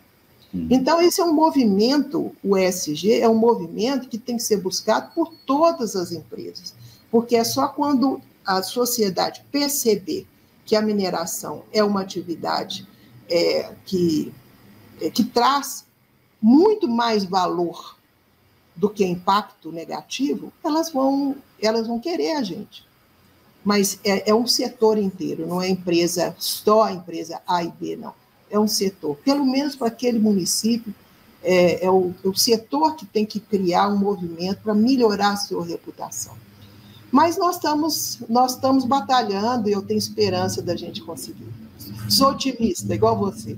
Uhum. 0.56 0.68
Então, 0.70 1.00
esse 1.02 1.20
é 1.20 1.24
um 1.24 1.34
movimento, 1.34 2.34
o 2.42 2.56
ESG 2.56 3.20
é 3.20 3.28
um 3.28 3.36
movimento 3.36 4.08
que 4.08 4.16
tem 4.16 4.36
que 4.36 4.42
ser 4.42 4.56
buscado 4.56 5.12
por 5.14 5.30
todas 5.44 5.94
as 5.94 6.12
empresas, 6.12 6.74
porque 7.10 7.36
é 7.36 7.44
só 7.44 7.68
quando 7.68 8.20
a 8.44 8.62
sociedade 8.62 9.44
perceber 9.52 10.26
que 10.64 10.74
a 10.74 10.80
mineração 10.80 11.62
é 11.72 11.84
uma 11.84 12.00
atividade 12.00 12.88
é, 13.28 13.74
que, 13.84 14.32
é, 15.00 15.10
que 15.10 15.24
traz 15.24 15.84
muito 16.40 16.88
mais 16.88 17.24
valor 17.24 17.96
do 18.74 18.88
que 18.88 19.04
impacto 19.04 19.70
negativo, 19.70 20.52
elas 20.64 20.90
vão, 20.90 21.36
elas 21.60 21.86
vão 21.86 22.00
querer 22.00 22.36
a 22.36 22.42
gente. 22.42 22.86
Mas 23.64 23.98
é, 24.04 24.30
é 24.30 24.34
um 24.34 24.46
setor 24.46 24.96
inteiro, 24.96 25.46
não 25.46 25.60
é 25.60 25.68
empresa, 25.68 26.34
só 26.38 26.84
a 26.84 26.92
empresa 26.92 27.42
A 27.46 27.62
e 27.62 27.70
B, 27.70 27.96
não. 27.96 28.14
É 28.50 28.58
um 28.58 28.68
setor. 28.68 29.16
Pelo 29.24 29.44
menos 29.44 29.74
para 29.74 29.88
aquele 29.88 30.18
município, 30.18 30.94
é, 31.42 31.84
é, 31.84 31.90
o, 31.90 32.14
é, 32.24 32.28
o, 32.28 32.34
setor 32.34 32.96
que 32.96 33.06
tem 33.06 33.24
que 33.24 33.38
criar 33.38 33.88
um 33.88 33.96
movimento 33.96 34.60
para 34.62 34.74
melhorar 34.74 35.32
a 35.32 35.36
sua 35.36 35.64
reputação. 35.64 36.34
Mas 37.10 37.38
nós 37.38 37.56
estamos, 37.56 38.18
nós 38.28 38.54
estamos 38.54 38.84
batalhando 38.84 39.68
e 39.68 39.72
eu 39.72 39.82
tenho 39.82 39.98
esperança 39.98 40.60
da 40.60 40.74
gente 40.76 41.00
conseguir. 41.02 41.46
Sou 42.08 42.30
otimista, 42.30 42.94
igual 42.94 43.16
você. 43.16 43.56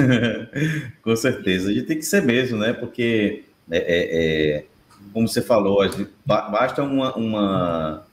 Com 1.02 1.16
certeza, 1.16 1.70
a 1.70 1.72
gente 1.72 1.86
tem 1.86 1.98
que 1.98 2.04
ser 2.04 2.22
mesmo, 2.22 2.58
né? 2.58 2.72
Porque 2.72 3.44
é, 3.70 3.78
é, 3.78 4.56
é, 4.58 4.64
como 5.12 5.28
você 5.28 5.40
falou, 5.40 5.78
basta 6.24 6.82
uma, 6.82 7.14
uma, 7.16 8.06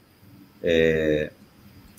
é, 0.63 1.31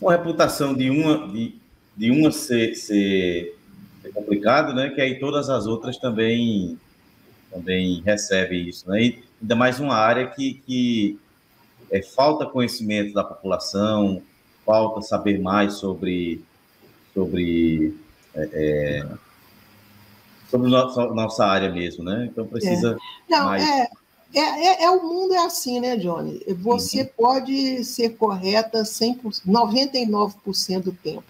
uma 0.01 0.13
reputação 0.13 0.75
de 0.75 0.91
uma, 0.91 1.29
de, 1.29 1.55
de 1.97 2.11
uma 2.11 2.31
ser, 2.31 2.75
ser, 2.75 3.57
ser, 4.09 4.13
complicado, 4.13 4.75
né? 4.75 4.91
Que 4.91 5.01
aí 5.01 5.19
todas 5.19 5.49
as 5.49 5.67
outras 5.67 5.97
também, 5.99 6.79
também 7.51 8.03
recebem 8.03 8.69
isso, 8.69 8.89
né? 8.89 9.03
E 9.03 9.25
ainda 9.41 9.57
mais 9.57 9.79
uma 9.81 9.95
área 9.95 10.27
que, 10.27 10.55
que 10.67 11.19
é, 11.91 12.03
falta 12.03 12.47
conhecimento 12.47 13.13
da 13.13 13.25
população, 13.25 14.23
falta 14.65 15.03
saber 15.03 15.39
mais 15.39 15.75
sobre, 15.75 16.45
sobre 17.15 17.95
é, 18.35 18.51
é 18.53 19.07
sobre 20.51 20.71
nossa, 20.71 21.07
nossa 21.09 21.45
área 21.45 21.71
mesmo, 21.71 22.05
né? 22.05 22.29
Então 22.31 22.47
precisa. 22.47 22.97
É. 23.29 23.33
Não, 23.33 23.45
mais... 23.47 23.63
é, 23.63 23.89
é, 24.35 24.41
é, 24.41 24.85
é, 24.85 24.91
o 24.91 25.03
mundo 25.03 25.35
é 25.35 25.45
assim, 25.45 25.81
né, 25.81 25.97
Johnny? 25.97 26.43
Você 26.59 27.03
uhum. 27.03 27.09
pode 27.17 27.85
ser 27.85 28.11
correta 28.17 28.83
100%, 28.83 29.43
99% 29.47 30.83
do 30.83 30.93
tempo. 30.93 31.25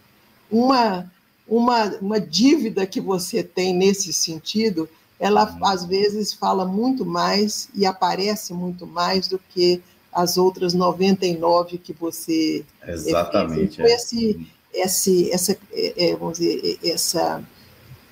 Uma, 0.50 1.10
uma, 1.48 1.86
uma 1.96 2.20
dívida 2.20 2.86
que 2.86 3.00
você 3.00 3.42
tem 3.42 3.74
nesse 3.74 4.12
sentido, 4.12 4.88
ela 5.18 5.50
uhum. 5.50 5.66
às 5.66 5.84
vezes 5.84 6.32
fala 6.32 6.64
muito 6.64 7.04
mais 7.04 7.68
e 7.74 7.86
aparece 7.86 8.52
muito 8.52 8.86
mais 8.86 9.26
do 9.26 9.38
que 9.38 9.82
as 10.12 10.36
outras 10.36 10.74
99 10.74 11.78
que 11.78 11.92
você 11.92 12.64
Exatamente. 12.86 13.74
Então, 13.74 13.86
é. 13.86 13.94
esse, 13.94 14.48
esse, 14.72 15.30
essa, 15.30 15.58
é, 15.72 16.16
vamos 16.16 16.38
dizer, 16.38 16.78
essa 16.84 17.42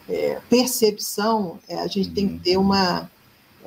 é, 0.09 0.41
percepção, 0.49 1.59
é, 1.69 1.77
a 1.77 1.87
gente 1.87 2.11
tem 2.11 2.29
que 2.29 2.39
ter 2.39 2.57
uma 2.57 3.11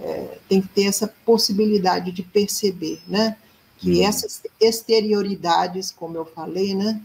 é, 0.01 0.37
tem 0.47 0.61
que 0.61 0.69
ter 0.69 0.85
essa 0.85 1.13
possibilidade 1.25 2.11
de 2.11 2.23
perceber, 2.23 3.01
né? 3.07 3.35
Que 3.77 3.99
uhum. 3.99 4.07
essas 4.07 4.41
exterioridades, 4.59 5.91
como 5.91 6.15
eu 6.17 6.25
falei, 6.25 6.73
né? 6.73 7.01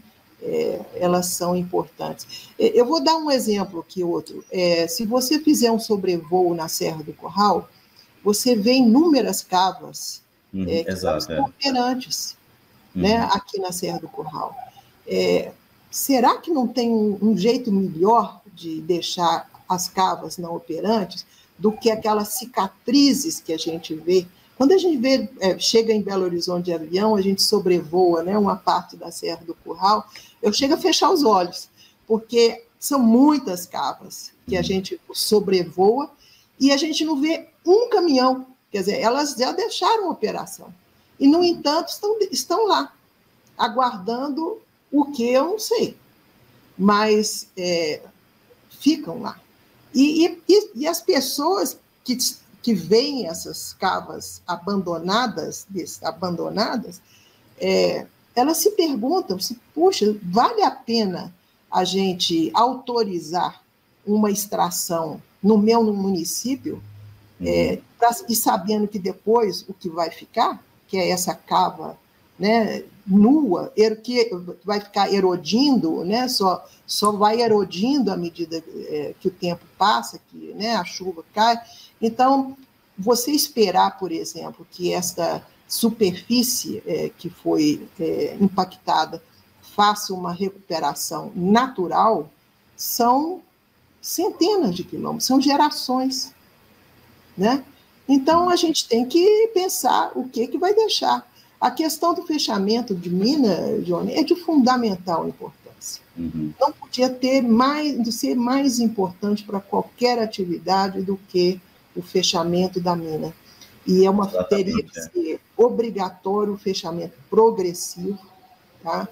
É, 0.47 0.79
elas 0.95 1.27
são 1.27 1.55
importantes. 1.55 2.51
É, 2.59 2.79
eu 2.79 2.85
vou 2.85 3.03
dar 3.03 3.17
um 3.17 3.31
exemplo 3.31 3.79
aqui, 3.79 4.03
outro. 4.03 4.45
É, 4.51 4.87
se 4.87 5.05
você 5.05 5.39
fizer 5.39 5.71
um 5.71 5.79
sobrevoo 5.79 6.53
na 6.53 6.67
Serra 6.67 7.01
do 7.01 7.13
Corral, 7.13 7.67
você 8.23 8.55
vê 8.55 8.73
inúmeras 8.73 9.41
cavas 9.43 10.21
uhum, 10.53 10.65
é, 10.69 10.83
que 10.83 10.91
exato, 10.91 11.23
são 11.25 11.45
operantes, 11.45 12.37
uhum. 12.95 13.01
né? 13.01 13.27
Aqui 13.31 13.59
na 13.59 13.71
Serra 13.71 13.99
do 13.99 14.07
Corral. 14.07 14.55
será 15.89 16.37
que 16.37 16.51
não 16.51 16.67
tem 16.67 16.91
um, 16.91 17.17
um 17.21 17.37
jeito 17.37 17.71
melhor 17.71 18.41
de 18.53 18.81
deixar 18.81 19.49
as 19.67 19.89
cavas 19.89 20.37
não 20.37 20.55
operantes 20.55 21.25
do 21.57 21.71
que 21.71 21.89
aquelas 21.89 22.29
cicatrizes 22.29 23.39
que 23.39 23.53
a 23.53 23.57
gente 23.57 23.93
vê. 23.95 24.25
Quando 24.57 24.71
a 24.71 24.77
gente 24.77 24.97
vê, 24.97 25.29
é, 25.39 25.59
chega 25.59 25.91
em 25.91 26.01
Belo 26.01 26.23
Horizonte 26.23 26.65
de 26.65 26.73
avião, 26.73 27.15
a 27.15 27.21
gente 27.21 27.43
sobrevoa 27.43 28.23
né, 28.23 28.37
uma 28.37 28.55
parte 28.55 28.95
da 28.95 29.11
Serra 29.11 29.43
do 29.45 29.53
Curral, 29.55 30.07
eu 30.41 30.53
chego 30.53 30.75
a 30.75 30.77
fechar 30.77 31.11
os 31.11 31.23
olhos, 31.23 31.69
porque 32.07 32.63
são 32.79 32.99
muitas 32.99 33.65
cavas 33.65 34.31
que 34.47 34.55
a 34.55 34.61
gente 34.61 34.99
sobrevoa 35.13 36.09
e 36.59 36.71
a 36.71 36.77
gente 36.77 37.03
não 37.03 37.19
vê 37.19 37.49
um 37.65 37.89
caminhão. 37.89 38.47
Quer 38.71 38.79
dizer, 38.79 38.99
elas 38.99 39.31
já 39.31 39.51
deixaram 39.51 40.07
a 40.07 40.11
operação. 40.11 40.73
E, 41.19 41.27
no 41.27 41.43
entanto, 41.43 41.89
estão, 41.89 42.17
estão 42.31 42.67
lá, 42.67 42.93
aguardando 43.57 44.61
o 44.91 45.05
que 45.11 45.29
eu 45.29 45.45
não 45.45 45.59
sei. 45.59 45.97
Mas 46.77 47.47
é, 47.57 48.01
ficam 48.69 49.21
lá. 49.21 49.39
E, 49.93 50.25
e, 50.47 50.71
e 50.75 50.87
as 50.87 51.01
pessoas 51.01 51.77
que, 52.03 52.17
que 52.65 52.73
veem 52.73 53.27
essas 53.27 53.73
cavas 53.73 54.41
abandonadas, 54.47 55.67
abandonadas 56.01 56.99
é, 57.59 58.07
elas 58.35 58.57
se 58.57 58.71
perguntam 58.71 59.37
se, 59.37 59.59
puxa, 59.71 60.17
vale 60.23 60.63
a 60.63 60.71
pena 60.71 61.31
a 61.71 61.83
gente 61.83 62.49
autorizar 62.55 63.61
uma 64.03 64.31
extração 64.31 65.21
no 65.43 65.59
meu 65.59 65.83
no 65.83 65.93
município 65.93 66.81
é, 67.39 67.79
uhum. 68.01 68.07
é, 68.07 68.15
e 68.29 68.35
sabendo 68.35 68.87
que 68.87 68.97
depois 68.97 69.63
o 69.69 69.73
que 69.73 69.87
vai 69.87 70.09
ficar, 70.09 70.59
que 70.87 70.97
é 70.97 71.11
essa 71.11 71.35
cava 71.35 71.95
né, 72.39 72.83
nua, 73.05 73.71
er, 73.77 74.01
que 74.01 74.31
vai 74.63 74.81
ficar 74.81 75.13
erodindo, 75.13 76.03
né, 76.03 76.27
só, 76.27 76.65
só 76.87 77.11
vai 77.11 77.41
erodindo 77.41 78.11
à 78.11 78.17
medida 78.17 78.57
é, 78.57 79.13
que 79.19 79.27
o 79.27 79.31
tempo 79.31 79.63
passa, 79.77 80.19
que 80.31 80.51
né, 80.55 80.75
a 80.75 80.83
chuva 80.83 81.23
cai. 81.31 81.61
Então, 82.01 82.57
você 82.97 83.31
esperar, 83.31 83.97
por 83.97 84.11
exemplo, 84.11 84.65
que 84.71 84.93
esta 84.93 85.45
superfície 85.67 86.81
é, 86.85 87.09
que 87.09 87.29
foi 87.29 87.87
é, 87.99 88.37
impactada 88.39 89.21
faça 89.75 90.13
uma 90.13 90.31
recuperação 90.31 91.31
natural, 91.35 92.29
são 92.77 93.41
centenas 94.01 94.75
de 94.75 94.83
quilômetros, 94.83 95.25
são 95.25 95.41
gerações, 95.41 96.33
né? 97.37 97.63
Então 98.07 98.49
a 98.49 98.55
gente 98.55 98.87
tem 98.87 99.05
que 99.05 99.49
pensar 99.53 100.11
o 100.15 100.29
que 100.29 100.47
que 100.47 100.57
vai 100.57 100.73
deixar. 100.73 101.27
A 101.59 101.71
questão 101.71 102.13
do 102.13 102.21
fechamento 102.23 102.93
de 102.93 103.09
mina, 103.09 103.79
Johnny, 103.81 104.13
é 104.13 104.23
de 104.23 104.35
fundamental 104.35 105.27
importância. 105.27 106.03
Uhum. 106.15 106.53
Não 106.59 106.71
podia 106.71 107.09
ter 107.09 107.41
mais, 107.41 108.01
de 108.01 108.11
ser 108.11 108.35
mais 108.35 108.79
importante 108.79 109.43
para 109.43 109.59
qualquer 109.59 110.19
atividade 110.19 111.01
do 111.01 111.17
que 111.29 111.59
o 111.95 112.01
fechamento 112.01 112.79
da 112.79 112.95
mina. 112.95 113.33
E 113.85 114.05
é 114.05 114.09
uma 114.09 114.27
teria 114.45 114.83
que 114.83 114.99
ser 114.99 115.39
obrigatório 115.55 116.53
o 116.53 116.57
fechamento 116.57 117.13
progressivo, 117.29 118.19
tá? 118.83 119.07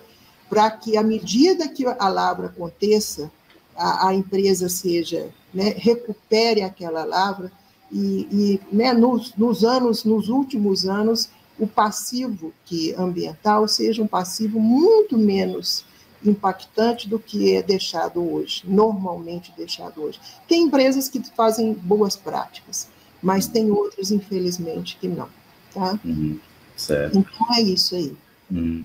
para 0.49 0.69
que, 0.71 0.97
à 0.97 1.03
medida 1.03 1.67
que 1.67 1.85
a 1.85 2.07
lavra 2.07 2.47
aconteça, 2.47 3.31
a, 3.75 4.09
a 4.09 4.13
empresa 4.13 4.69
seja, 4.69 5.29
né, 5.53 5.73
recupere 5.77 6.61
aquela 6.61 7.03
lavra 7.03 7.51
e, 7.91 8.27
e 8.31 8.61
né, 8.71 8.93
nos, 8.93 9.35
nos 9.35 9.63
anos, 9.63 10.03
nos 10.03 10.29
últimos 10.29 10.85
anos, 10.85 11.29
o 11.59 11.67
passivo 11.67 12.51
que 12.65 12.93
ambiental 12.95 13.67
seja 13.67 14.01
um 14.01 14.07
passivo 14.07 14.59
muito 14.59 15.17
menos 15.17 15.85
impactante 16.25 17.07
do 17.09 17.19
que 17.19 17.55
é 17.55 17.63
deixado 17.63 18.21
hoje, 18.21 18.63
normalmente 18.65 19.53
deixado 19.55 20.01
hoje. 20.01 20.19
Tem 20.47 20.63
empresas 20.63 21.09
que 21.09 21.21
fazem 21.36 21.73
boas 21.73 22.15
práticas, 22.15 22.89
mas 23.21 23.47
tem 23.47 23.71
outras, 23.71 24.12
infelizmente, 24.12 24.97
que 24.99 25.07
não. 25.07 25.29
Tá? 25.73 25.99
Uhum. 26.03 26.39
Certo. 26.75 27.17
Então 27.17 27.55
é 27.55 27.62
isso 27.62 27.95
aí. 27.95 28.13
Uhum. 28.51 28.83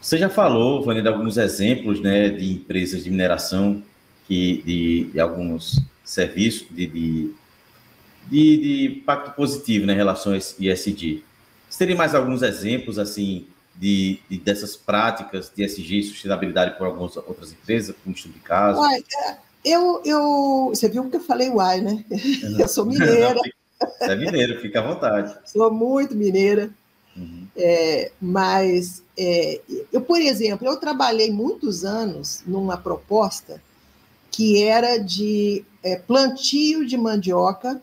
Você 0.00 0.16
já 0.16 0.30
falou, 0.30 0.82
de 0.94 1.08
alguns 1.08 1.36
exemplos 1.36 2.00
né, 2.00 2.30
de 2.30 2.52
empresas 2.52 3.04
de 3.04 3.10
mineração, 3.10 3.82
que, 4.26 4.62
de, 4.64 5.04
de 5.12 5.20
alguns 5.20 5.82
serviços 6.04 6.66
de, 6.70 6.86
de, 6.86 7.30
de, 8.28 8.56
de 8.56 8.86
impacto 8.98 9.34
positivo 9.34 9.86
né, 9.86 9.92
em 9.92 9.96
relação 9.96 10.32
a 10.32 10.36
ESG. 10.36 11.24
Você 11.68 11.78
teria 11.78 11.96
mais 11.96 12.14
alguns 12.14 12.42
exemplos 12.42 12.98
assim 12.98 13.46
de, 13.76 14.20
de, 14.28 14.38
dessas 14.38 14.76
práticas 14.76 15.50
de 15.54 15.64
ESG 15.64 15.98
e 15.98 16.02
sustentabilidade 16.02 16.76
por 16.76 16.86
algumas 16.86 17.16
outras 17.16 17.52
empresas, 17.52 17.94
como 18.02 18.14
estudo 18.14 18.34
de 18.34 18.40
caso? 18.40 18.78
Uai, 18.80 19.02
é, 19.26 19.36
eu, 19.64 20.02
eu, 20.04 20.70
você 20.70 20.88
viu 20.88 21.08
que 21.08 21.16
eu 21.16 21.20
falei 21.20 21.50
uai, 21.50 21.80
né? 21.80 22.04
Eu 22.58 22.68
sou 22.68 22.84
mineira. 22.84 23.34
Não, 23.34 23.42
você 23.98 24.12
é 24.12 24.16
mineiro, 24.16 24.60
fica 24.60 24.80
à 24.80 24.82
vontade. 24.82 25.34
Sou 25.46 25.70
muito 25.70 26.14
mineira. 26.14 26.70
Uhum. 27.16 27.46
É, 27.56 28.12
mas, 28.20 29.02
é, 29.16 29.60
eu, 29.92 30.00
por 30.00 30.20
exemplo, 30.20 30.66
eu 30.66 30.76
trabalhei 30.76 31.30
muitos 31.30 31.84
anos 31.84 32.42
numa 32.46 32.76
proposta 32.76 33.60
que 34.30 34.62
era 34.62 34.96
de 34.96 35.64
é, 35.82 35.96
plantio 35.96 36.86
de 36.86 36.96
mandioca 36.96 37.82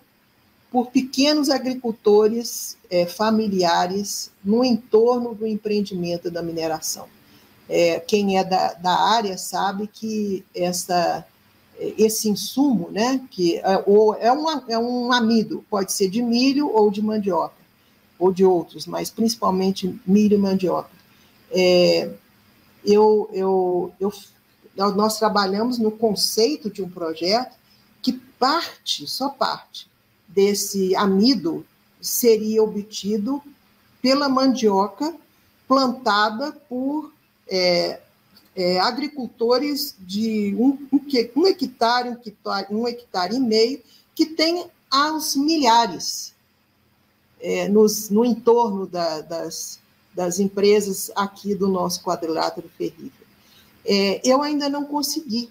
por 0.71 0.87
pequenos 0.87 1.49
agricultores 1.49 2.77
é, 2.89 3.05
familiares 3.05 4.31
no 4.43 4.63
entorno 4.63 5.33
do 5.33 5.47
empreendimento 5.47 6.29
da 6.29 6.41
mineração. 6.41 7.07
É, 7.69 7.99
quem 7.99 8.37
é 8.37 8.43
da, 8.43 8.73
da 8.73 8.97
área 8.97 9.37
sabe 9.37 9.87
que 9.87 10.45
essa, 10.55 11.25
esse 11.79 12.29
insumo, 12.29 12.89
né, 12.91 13.21
que 13.29 13.57
é, 13.57 13.83
ou 13.85 14.15
é, 14.15 14.31
uma, 14.31 14.63
é 14.67 14.77
um 14.77 15.11
amido, 15.11 15.65
pode 15.69 15.91
ser 15.91 16.09
de 16.09 16.21
milho 16.21 16.69
ou 16.73 16.89
de 16.89 17.01
mandioca, 17.01 17.55
ou 18.17 18.31
de 18.31 18.45
outros, 18.45 18.87
mas 18.87 19.09
principalmente 19.09 19.99
milho 20.05 20.35
e 20.35 20.39
mandioca. 20.39 20.89
É, 21.51 22.09
eu, 22.85 23.29
eu, 23.33 23.93
eu, 23.99 24.11
nós 24.95 25.17
trabalhamos 25.19 25.77
no 25.77 25.91
conceito 25.91 26.69
de 26.69 26.81
um 26.81 26.89
projeto 26.89 27.55
que 28.01 28.13
parte, 28.13 29.07
só 29.07 29.29
parte, 29.29 29.89
desse 30.37 30.95
amido 30.95 31.65
seria 31.99 32.61
obtido 32.61 33.41
pela 33.99 34.29
mandioca 34.29 35.15
plantada 35.67 36.51
por 36.69 37.11
é, 37.49 37.99
é, 38.55 38.79
agricultores 38.79 39.95
de 39.99 40.55
um, 40.59 40.77
um, 40.93 41.01
um, 41.35 41.47
hectare, 41.47 42.09
um 42.09 42.13
hectare, 42.13 42.67
um 42.69 42.87
hectare 42.87 43.35
e 43.35 43.39
meio, 43.39 43.81
que 44.13 44.27
tem 44.27 44.67
aos 44.91 45.35
milhares 45.35 46.35
é, 47.41 47.67
nos, 47.67 48.11
no 48.11 48.23
entorno 48.23 48.85
da, 48.85 49.21
das, 49.21 49.79
das 50.13 50.39
empresas 50.39 51.11
aqui 51.15 51.55
do 51.55 51.67
nosso 51.67 52.03
quadrilátero 52.03 52.69
ferrível. 52.77 53.25
É, 53.83 54.21
eu 54.23 54.43
ainda 54.43 54.69
não 54.69 54.85
consegui 54.85 55.49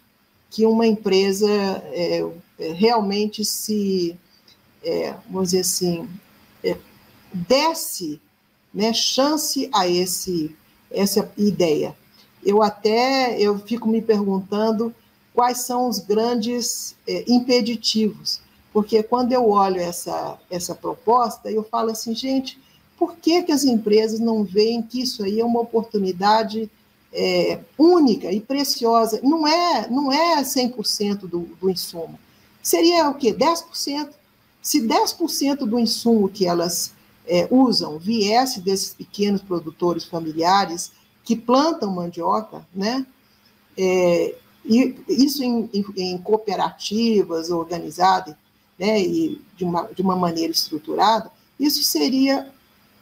que 0.48 0.64
uma 0.64 0.86
empresa 0.86 1.50
é, 1.50 2.22
realmente 2.76 3.44
se 3.44 4.16
é, 4.86 5.14
vamos 5.28 5.50
dizer 5.50 5.60
assim, 5.60 6.08
é, 6.62 6.76
desse 7.32 8.20
né, 8.72 8.92
chance 8.92 9.68
a 9.74 9.88
esse, 9.88 10.54
essa 10.90 11.30
ideia. 11.36 11.94
Eu 12.44 12.62
até 12.62 13.36
eu 13.40 13.58
fico 13.58 13.88
me 13.88 14.00
perguntando 14.00 14.94
quais 15.34 15.58
são 15.58 15.88
os 15.88 15.98
grandes 15.98 16.94
é, 17.06 17.24
impeditivos, 17.26 18.40
porque 18.72 19.02
quando 19.02 19.32
eu 19.32 19.50
olho 19.50 19.80
essa, 19.80 20.38
essa 20.48 20.74
proposta, 20.74 21.50
eu 21.50 21.64
falo 21.64 21.90
assim, 21.90 22.14
gente, 22.14 22.58
por 22.96 23.16
que, 23.16 23.42
que 23.42 23.52
as 23.52 23.64
empresas 23.64 24.20
não 24.20 24.44
veem 24.44 24.80
que 24.82 25.02
isso 25.02 25.24
aí 25.24 25.40
é 25.40 25.44
uma 25.44 25.60
oportunidade 25.60 26.70
é, 27.12 27.58
única 27.76 28.30
e 28.32 28.40
preciosa? 28.40 29.20
Não 29.22 29.46
é, 29.46 29.90
não 29.90 30.12
é 30.12 30.40
100% 30.42 31.20
do, 31.20 31.40
do 31.60 31.68
insumo. 31.68 32.18
Seria 32.62 33.08
o 33.08 33.14
quê? 33.14 33.34
10%. 33.34 34.10
Se 34.66 34.80
10% 34.80 35.58
do 35.58 35.78
insumo 35.78 36.28
que 36.28 36.44
elas 36.44 36.92
é, 37.24 37.46
usam 37.52 38.00
viesse 38.00 38.60
desses 38.60 38.92
pequenos 38.92 39.40
produtores 39.40 40.04
familiares 40.04 40.90
que 41.22 41.36
plantam 41.36 41.94
mandioca, 41.94 42.66
né? 42.74 43.06
É, 43.78 44.34
e 44.64 44.96
isso 45.08 45.44
em, 45.44 45.70
em, 45.72 45.84
em, 45.96 46.18
cooperativas 46.18 47.48
organizadas, 47.48 48.34
né, 48.76 49.00
e 49.00 49.40
de 49.56 49.62
uma, 49.62 49.84
de 49.84 50.02
uma 50.02 50.16
maneira 50.16 50.52
estruturada, 50.52 51.30
isso 51.60 51.84
seria 51.84 52.52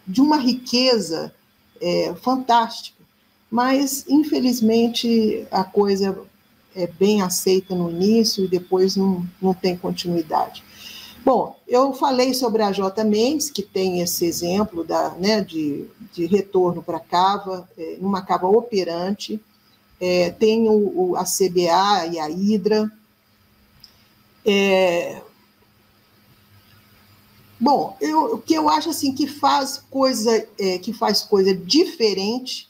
de 0.07 0.20
uma 0.20 0.37
riqueza 0.37 1.35
é, 1.81 2.14
fantástica. 2.16 3.03
Mas, 3.50 4.05
infelizmente, 4.07 5.46
a 5.50 5.64
coisa 5.64 6.14
é 6.77 6.87
bem 6.87 7.22
aceita 7.22 7.74
no 7.74 7.90
início 7.90 8.44
e 8.44 8.48
depois 8.48 8.96
não, 8.96 9.27
não 9.40 9.55
tem 9.55 9.74
continuidade. 9.74 10.62
Bom, 11.24 11.58
eu 11.66 11.94
falei 11.94 12.34
sobre 12.34 12.62
a 12.62 12.70
J. 12.70 13.02
Mendes, 13.02 13.50
que 13.50 13.62
tem 13.62 14.02
esse 14.02 14.26
exemplo 14.26 14.84
da, 14.84 15.10
né, 15.12 15.40
de, 15.40 15.87
de 16.12 16.26
retorno 16.26 16.82
para 16.82 16.98
a 16.98 17.00
cava, 17.00 17.66
é, 17.78 17.96
uma 17.98 18.20
cava 18.20 18.46
operante, 18.46 19.40
é, 19.98 20.30
tem 20.30 20.68
o, 20.68 21.12
o, 21.12 21.16
a 21.16 21.24
CBA 21.24 22.12
e 22.12 22.18
a 22.18 22.28
Hidra. 22.28 22.92
É, 24.44 25.22
bom, 27.58 27.96
eu, 28.02 28.34
o 28.34 28.38
que 28.38 28.52
eu 28.52 28.68
acho 28.68 28.90
assim 28.90 29.14
que 29.14 29.26
faz 29.26 29.82
coisa 29.90 30.46
é, 30.58 30.76
que 30.76 30.92
faz 30.92 31.22
coisa 31.22 31.54
diferente 31.56 32.68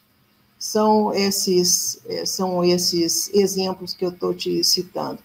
são 0.57 1.13
esses 1.13 1.99
é, 2.07 2.25
são 2.25 2.65
esses 2.65 3.29
exemplos 3.35 3.95
que 3.95 4.05
eu 4.05 4.11
estou 4.11 4.33
te 4.33 4.63
citando. 4.63 5.19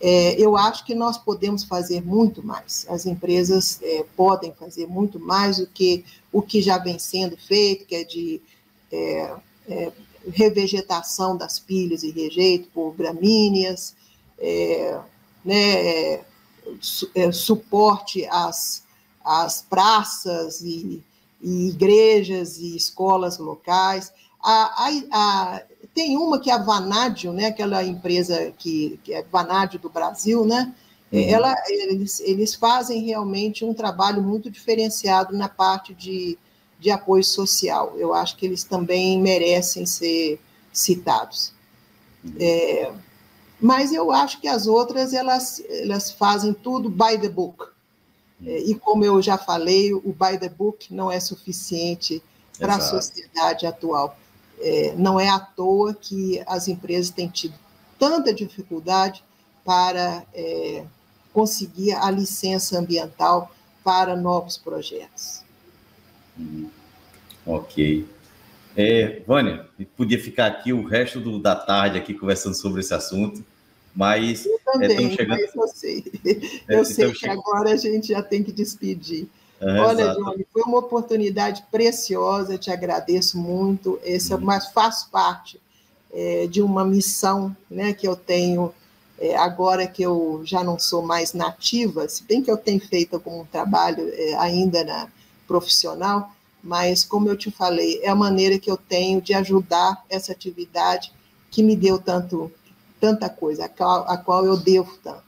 É, 0.00 0.38
eu 0.40 0.56
acho 0.56 0.84
que 0.84 0.94
nós 0.94 1.16
podemos 1.16 1.64
fazer 1.64 2.04
muito 2.04 2.44
mais. 2.44 2.86
As 2.88 3.06
empresas 3.06 3.80
é, 3.82 4.04
podem 4.16 4.52
fazer 4.52 4.86
muito 4.86 5.18
mais 5.18 5.56
do 5.56 5.66
que 5.66 6.04
o 6.30 6.42
que 6.42 6.60
já 6.60 6.78
vem 6.78 6.98
sendo 6.98 7.36
feito, 7.36 7.86
que 7.86 7.94
é 7.94 8.04
de 8.04 8.40
é, 8.92 9.34
é 9.68 9.92
revegetação 10.30 11.36
das 11.36 11.58
pilhas 11.58 12.02
e 12.02 12.10
rejeito 12.10 12.68
por 12.74 12.92
gramíneas, 12.94 13.94
é, 14.38 14.98
né, 15.44 16.14
é, 17.14 17.32
suporte 17.32 18.26
às, 18.26 18.82
às 19.24 19.62
praças 19.62 20.60
e, 20.60 21.02
e 21.40 21.68
igrejas 21.68 22.58
e 22.58 22.76
escolas 22.76 23.38
locais. 23.38 24.12
A, 24.42 24.86
a, 24.86 24.90
a, 25.12 25.62
tem 25.96 26.14
uma 26.18 26.38
que 26.38 26.50
é 26.50 26.52
a 26.52 26.58
Vanádio, 26.58 27.32
né, 27.32 27.46
aquela 27.46 27.82
empresa 27.82 28.52
que, 28.58 29.00
que 29.02 29.14
é 29.14 29.22
Vanádio 29.22 29.80
do 29.80 29.88
Brasil, 29.88 30.44
né? 30.44 30.74
Uhum. 31.10 31.20
Ela, 31.20 31.54
eles, 31.68 32.20
eles 32.20 32.54
fazem 32.54 33.02
realmente 33.02 33.64
um 33.64 33.72
trabalho 33.72 34.22
muito 34.22 34.50
diferenciado 34.50 35.34
na 35.34 35.48
parte 35.48 35.94
de, 35.94 36.36
de 36.78 36.90
apoio 36.90 37.24
social. 37.24 37.94
Eu 37.96 38.12
acho 38.12 38.36
que 38.36 38.44
eles 38.44 38.62
também 38.62 39.18
merecem 39.22 39.86
ser 39.86 40.38
citados. 40.70 41.54
Uhum. 42.22 42.34
É, 42.38 42.92
mas 43.58 43.90
eu 43.90 44.12
acho 44.12 44.38
que 44.38 44.48
as 44.48 44.66
outras 44.66 45.14
elas, 45.14 45.64
elas 45.66 46.10
fazem 46.10 46.52
tudo 46.52 46.90
by 46.90 47.18
the 47.18 47.30
book. 47.30 47.64
Uhum. 48.38 48.48
É, 48.48 48.58
e 48.58 48.74
como 48.74 49.02
eu 49.02 49.22
já 49.22 49.38
falei, 49.38 49.94
o 49.94 50.12
by 50.12 50.38
the 50.38 50.50
book 50.50 50.92
não 50.92 51.10
é 51.10 51.20
suficiente 51.20 52.22
para 52.58 52.74
a 52.74 52.80
sociedade 52.80 53.66
atual. 53.66 54.18
É, 54.60 54.94
não 54.96 55.20
é 55.20 55.28
à 55.28 55.38
toa 55.38 55.94
que 55.94 56.42
as 56.46 56.66
empresas 56.68 57.10
têm 57.10 57.28
tido 57.28 57.54
tanta 57.98 58.32
dificuldade 58.32 59.22
para 59.64 60.24
é, 60.32 60.84
conseguir 61.32 61.92
a 61.92 62.10
licença 62.10 62.78
ambiental 62.78 63.50
para 63.84 64.16
novos 64.16 64.56
projetos. 64.56 65.42
Hum, 66.38 66.68
ok. 67.44 68.06
É, 68.76 69.22
Vânia, 69.26 69.66
podia 69.96 70.18
ficar 70.22 70.46
aqui 70.46 70.72
o 70.72 70.84
resto 70.84 71.18
do, 71.18 71.38
da 71.38 71.56
tarde 71.56 71.98
aqui 71.98 72.12
conversando 72.12 72.54
sobre 72.54 72.80
esse 72.80 72.92
assunto, 72.92 73.44
mas 73.94 74.44
eu 74.44 74.60
também, 74.64 75.06
é, 75.06 75.10
chegando... 75.10 75.40
mas 75.40 75.54
eu 75.54 75.68
sei, 75.68 76.04
eu 76.68 76.84
sei 76.84 77.12
que 77.12 77.26
agora 77.26 77.70
a 77.70 77.76
gente 77.76 78.08
já 78.08 78.22
tem 78.22 78.42
que 78.42 78.52
despedir. 78.52 79.28
É, 79.60 79.80
Olha, 79.80 80.02
exato. 80.02 80.22
Johnny, 80.22 80.46
foi 80.52 80.62
uma 80.62 80.78
oportunidade 80.78 81.64
preciosa, 81.70 82.58
te 82.58 82.70
agradeço 82.70 83.38
muito. 83.38 83.98
Esse 84.04 84.32
é, 84.32 84.36
mas 84.36 84.66
faz 84.68 85.04
parte 85.04 85.60
é, 86.12 86.46
de 86.46 86.60
uma 86.60 86.84
missão 86.84 87.56
né, 87.70 87.92
que 87.92 88.06
eu 88.06 88.14
tenho 88.14 88.72
é, 89.18 89.34
agora 89.36 89.86
que 89.86 90.02
eu 90.02 90.42
já 90.44 90.62
não 90.62 90.78
sou 90.78 91.02
mais 91.02 91.32
nativa, 91.32 92.06
se 92.08 92.22
bem 92.24 92.42
que 92.42 92.50
eu 92.50 92.56
tenho 92.56 92.80
feito 92.80 93.14
algum 93.14 93.44
trabalho 93.46 94.10
é, 94.12 94.34
ainda 94.34 94.84
na 94.84 95.08
profissional, 95.46 96.30
mas 96.62 97.04
como 97.04 97.28
eu 97.28 97.36
te 97.36 97.50
falei, 97.50 98.00
é 98.02 98.08
a 98.08 98.14
maneira 98.14 98.58
que 98.58 98.70
eu 98.70 98.76
tenho 98.76 99.22
de 99.22 99.32
ajudar 99.32 100.04
essa 100.10 100.32
atividade 100.32 101.12
que 101.50 101.62
me 101.62 101.76
deu 101.76 101.98
tanto 101.98 102.52
tanta 102.98 103.28
coisa, 103.28 103.66
a 103.66 103.68
qual, 103.68 104.08
a 104.08 104.16
qual 104.16 104.44
eu 104.46 104.56
devo 104.56 104.96
tanto, 105.02 105.22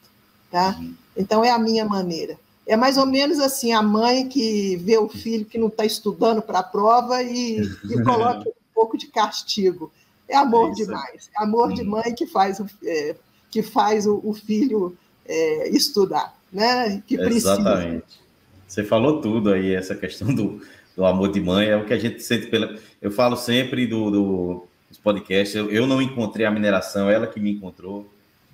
tá? 0.50 0.74
Uhum. 0.78 0.94
Então 1.16 1.44
é 1.44 1.50
a 1.50 1.58
minha 1.58 1.84
maneira 1.84 2.38
é 2.68 2.76
mais 2.76 2.98
ou 2.98 3.06
menos 3.06 3.40
assim, 3.40 3.72
a 3.72 3.82
mãe 3.82 4.28
que 4.28 4.76
vê 4.76 4.98
o 4.98 5.08
filho 5.08 5.46
que 5.46 5.56
não 5.56 5.68
está 5.68 5.84
estudando 5.86 6.42
para 6.42 6.58
a 6.58 6.62
prova 6.62 7.22
e, 7.22 7.60
e 7.60 8.02
coloca 8.04 8.48
um 8.48 8.52
pouco 8.74 8.98
de 8.98 9.06
castigo. 9.06 9.90
É 10.28 10.36
amor 10.36 10.70
é 10.70 10.74
demais. 10.74 11.30
É 11.34 11.42
amor 11.42 11.72
de 11.72 11.82
mãe 11.82 12.14
que 12.14 12.26
faz 12.26 12.60
o, 12.60 12.66
é, 12.84 13.16
que 13.50 13.62
faz 13.62 14.06
o, 14.06 14.20
o 14.22 14.34
filho 14.34 14.96
é, 15.26 15.70
estudar, 15.70 16.36
né? 16.52 17.02
Que 17.06 17.16
precisa. 17.16 17.54
Exatamente. 17.54 18.20
Você 18.66 18.84
falou 18.84 19.22
tudo 19.22 19.50
aí, 19.50 19.74
essa 19.74 19.94
questão 19.94 20.34
do, 20.34 20.60
do 20.94 21.06
amor 21.06 21.32
de 21.32 21.40
mãe, 21.40 21.68
é 21.68 21.76
o 21.76 21.86
que 21.86 21.94
a 21.94 21.98
gente 21.98 22.22
sente 22.22 22.48
pela. 22.48 22.78
Eu 23.00 23.10
falo 23.10 23.34
sempre 23.34 23.86
do, 23.86 24.10
do 24.10 24.68
dos 24.88 24.98
podcasts, 24.98 25.54
eu, 25.54 25.70
eu 25.70 25.86
não 25.86 26.00
encontrei 26.00 26.46
a 26.46 26.50
mineração, 26.50 27.10
ela 27.10 27.26
que 27.26 27.38
me 27.38 27.52
encontrou. 27.52 28.10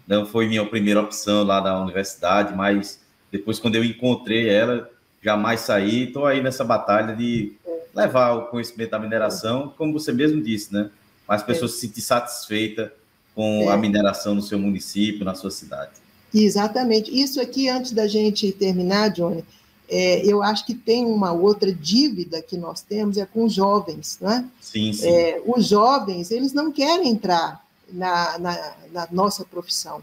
Não 0.07 0.27
foi 0.27 0.47
minha 0.47 0.65
primeira 0.67 1.01
opção 1.01 1.45
lá 1.45 1.61
da 1.61 1.81
universidade, 1.81 2.55
mas 2.55 3.01
depois, 3.35 3.59
quando 3.59 3.75
eu 3.75 3.83
encontrei 3.83 4.49
ela, 4.49 4.89
jamais 5.21 5.63
saí. 5.63 6.05
Estou 6.05 6.25
aí 6.25 6.41
nessa 6.41 6.63
batalha 6.63 7.17
de 7.17 7.53
levar 7.93 8.33
o 8.35 8.47
conhecimento 8.47 8.91
da 8.91 8.99
mineração, 9.01 9.75
como 9.77 9.93
você 9.93 10.13
mesmo 10.13 10.41
disse, 10.41 10.73
né? 10.73 10.89
Para 11.27 11.35
as 11.35 11.43
pessoas 11.43 11.73
se 11.73 11.81
sentirem 11.81 12.05
satisfeitas 12.05 12.91
com 13.35 13.69
a 13.69 13.77
mineração 13.77 14.37
no 14.37 14.43
seu 14.43 14.57
município, 14.57 15.25
na 15.25 15.35
sua 15.35 15.51
cidade. 15.51 15.91
Exatamente. 16.33 17.11
Isso 17.11 17.41
aqui, 17.41 17.69
antes 17.69 17.91
da 17.91 18.07
gente 18.07 18.53
terminar, 18.53 19.09
Johnny, 19.09 19.45
é, 19.89 20.25
eu 20.25 20.41
acho 20.41 20.65
que 20.65 20.75
tem 20.75 21.05
uma 21.05 21.33
outra 21.33 21.73
dívida 21.73 22.41
que 22.41 22.57
nós 22.57 22.83
temos, 22.83 23.17
é 23.17 23.27
com 23.27 23.47
os 23.47 23.53
jovens, 23.53 24.17
né? 24.21 24.49
Sim, 24.61 24.93
sim. 24.93 25.09
É, 25.09 25.43
os 25.45 25.67
jovens, 25.67 26.31
eles 26.31 26.53
não 26.53 26.71
querem 26.71 27.09
entrar 27.09 27.65
na, 27.93 28.39
na, 28.39 28.75
na 28.93 29.09
nossa 29.11 29.45
profissão, 29.45 30.01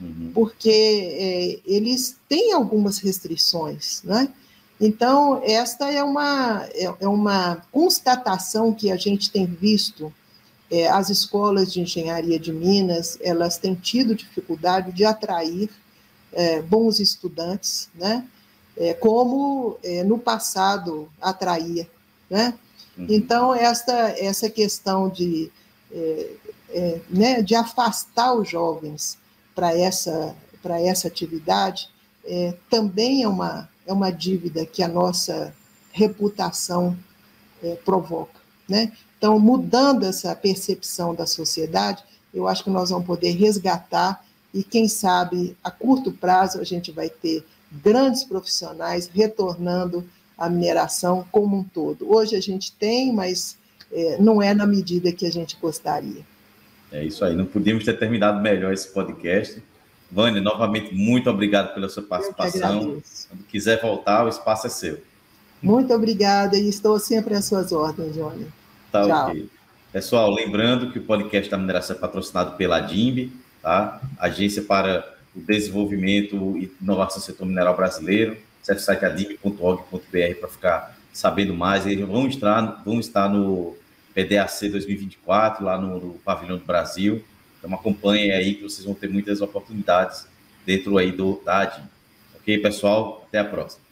uhum. 0.00 0.30
porque 0.34 0.70
é, 0.70 1.60
eles 1.70 2.16
têm 2.28 2.52
algumas 2.52 2.98
restrições, 2.98 4.02
né? 4.02 4.28
Então, 4.80 5.40
esta 5.44 5.90
é 5.90 6.02
uma, 6.02 6.66
é, 6.74 6.94
é 7.00 7.08
uma 7.08 7.62
constatação 7.70 8.72
que 8.72 8.90
a 8.90 8.96
gente 8.96 9.30
tem 9.30 9.46
visto 9.46 10.12
é, 10.70 10.88
as 10.88 11.10
escolas 11.10 11.72
de 11.72 11.80
engenharia 11.80 12.38
de 12.38 12.52
Minas, 12.52 13.16
elas 13.20 13.56
têm 13.56 13.74
tido 13.74 14.14
dificuldade 14.14 14.92
de 14.92 15.04
atrair 15.04 15.70
é, 16.32 16.60
bons 16.60 16.98
estudantes, 16.98 17.88
né? 17.94 18.26
É, 18.76 18.92
como 18.92 19.78
é, 19.84 20.02
no 20.02 20.18
passado 20.18 21.08
atraía, 21.20 21.88
né? 22.28 22.54
Uhum. 22.98 23.06
Então, 23.08 23.54
esta, 23.54 24.14
essa 24.18 24.50
questão 24.50 25.08
de, 25.08 25.50
é, 25.92 27.00
né, 27.08 27.40
de 27.40 27.54
afastar 27.54 28.34
os 28.34 28.48
jovens 28.48 29.16
para 29.54 29.76
essa, 29.76 30.34
essa 30.64 31.08
atividade 31.08 31.88
também 32.70 33.22
é 33.22 33.28
uma, 33.28 33.68
é 33.86 33.92
uma 33.92 34.10
dívida 34.10 34.64
que 34.64 34.82
a 34.82 34.88
nossa 34.88 35.54
reputação 35.92 36.96
provoca, 37.84 38.40
né? 38.68 38.92
Então, 39.24 39.38
mudando 39.38 40.04
essa 40.04 40.34
percepção 40.36 41.14
da 41.14 41.26
sociedade, 41.26 42.04
eu 42.32 42.46
acho 42.46 42.64
que 42.64 42.70
nós 42.70 42.90
vamos 42.90 43.06
poder 43.06 43.30
resgatar 43.30 44.22
e, 44.52 44.62
quem 44.62 44.86
sabe, 44.86 45.56
a 45.64 45.70
curto 45.70 46.12
prazo, 46.12 46.60
a 46.60 46.64
gente 46.64 46.92
vai 46.92 47.08
ter 47.08 47.44
grandes 47.72 48.22
profissionais 48.22 49.08
retornando 49.12 50.08
à 50.36 50.48
mineração 50.50 51.26
como 51.32 51.56
um 51.56 51.64
todo. 51.64 52.12
Hoje 52.12 52.36
a 52.36 52.40
gente 52.40 52.70
tem, 52.72 53.12
mas 53.12 53.56
é, 53.90 54.18
não 54.18 54.42
é 54.42 54.52
na 54.52 54.66
medida 54.66 55.10
que 55.10 55.26
a 55.26 55.32
gente 55.32 55.56
gostaria. 55.60 56.24
É 56.94 57.04
isso 57.04 57.24
aí, 57.24 57.34
não 57.34 57.44
podíamos 57.44 57.84
ter 57.84 57.98
terminado 57.98 58.40
melhor 58.40 58.72
esse 58.72 58.86
podcast. 58.86 59.60
Vânia, 60.12 60.40
novamente, 60.40 60.94
muito 60.94 61.28
obrigado 61.28 61.74
pela 61.74 61.88
sua 61.88 62.04
participação. 62.04 63.02
Quando 63.28 63.42
quiser 63.48 63.82
voltar, 63.82 64.24
o 64.24 64.28
espaço 64.28 64.68
é 64.68 64.70
seu. 64.70 65.02
Muito 65.60 65.92
obrigada 65.92 66.56
e 66.56 66.68
estou 66.68 66.96
sempre 67.00 67.34
às 67.34 67.46
suas 67.46 67.72
ordens, 67.72 68.14
Johnny. 68.14 68.46
Tá 68.92 69.04
Tchau. 69.04 69.28
ok. 69.28 69.50
Pessoal, 69.92 70.30
lembrando 70.32 70.92
que 70.92 71.00
o 71.00 71.02
podcast 71.02 71.50
da 71.50 71.58
mineração 71.58 71.96
é 71.96 71.98
patrocinado 71.98 72.56
pela 72.56 72.78
DIMB, 72.78 73.32
tá? 73.60 74.00
Agência 74.16 74.62
para 74.62 75.16
o 75.34 75.40
Desenvolvimento 75.40 76.56
e 76.56 76.72
Inovação 76.80 77.18
do 77.18 77.24
Setor 77.24 77.44
Mineral 77.44 77.74
Brasileiro. 77.74 78.36
Acesse 78.62 78.82
o 78.82 78.84
site 78.84 79.04
adimb.org.br 79.04 80.38
para 80.38 80.48
ficar 80.48 80.96
sabendo 81.12 81.54
mais. 81.54 81.88
Eles 81.88 82.06
vão 82.06 82.28
estar, 82.28 82.82
vão 82.84 83.00
estar 83.00 83.28
no 83.28 83.76
PDAC 84.14 84.68
2024, 84.68 85.64
lá 85.64 85.78
no, 85.78 85.98
no 85.98 86.14
Pavilhão 86.14 86.56
do 86.56 86.64
Brasil. 86.64 87.24
Então 87.58 87.74
acompanhem 87.74 88.30
aí 88.30 88.54
que 88.54 88.62
vocês 88.62 88.84
vão 88.84 88.94
ter 88.94 89.08
muitas 89.08 89.40
oportunidades 89.40 90.26
dentro 90.64 90.96
aí 90.98 91.10
do, 91.10 91.42
da 91.44 91.60
ADIM. 91.60 91.82
Ok, 92.36 92.58
pessoal? 92.58 93.24
Até 93.26 93.38
a 93.38 93.44
próxima. 93.44 93.82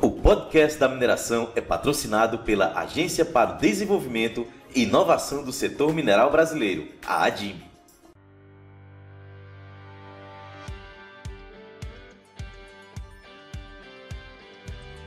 O 0.00 0.10
podcast 0.10 0.78
da 0.78 0.88
mineração 0.88 1.52
é 1.56 1.60
patrocinado 1.60 2.38
pela 2.38 2.78
Agência 2.78 3.24
para 3.24 3.54
o 3.54 3.58
Desenvolvimento 3.58 4.46
e 4.74 4.82
Inovação 4.82 5.42
do 5.42 5.52
Setor 5.52 5.92
Mineral 5.92 6.30
Brasileiro, 6.30 6.88
a 7.04 7.24
ADIM. 7.24 7.67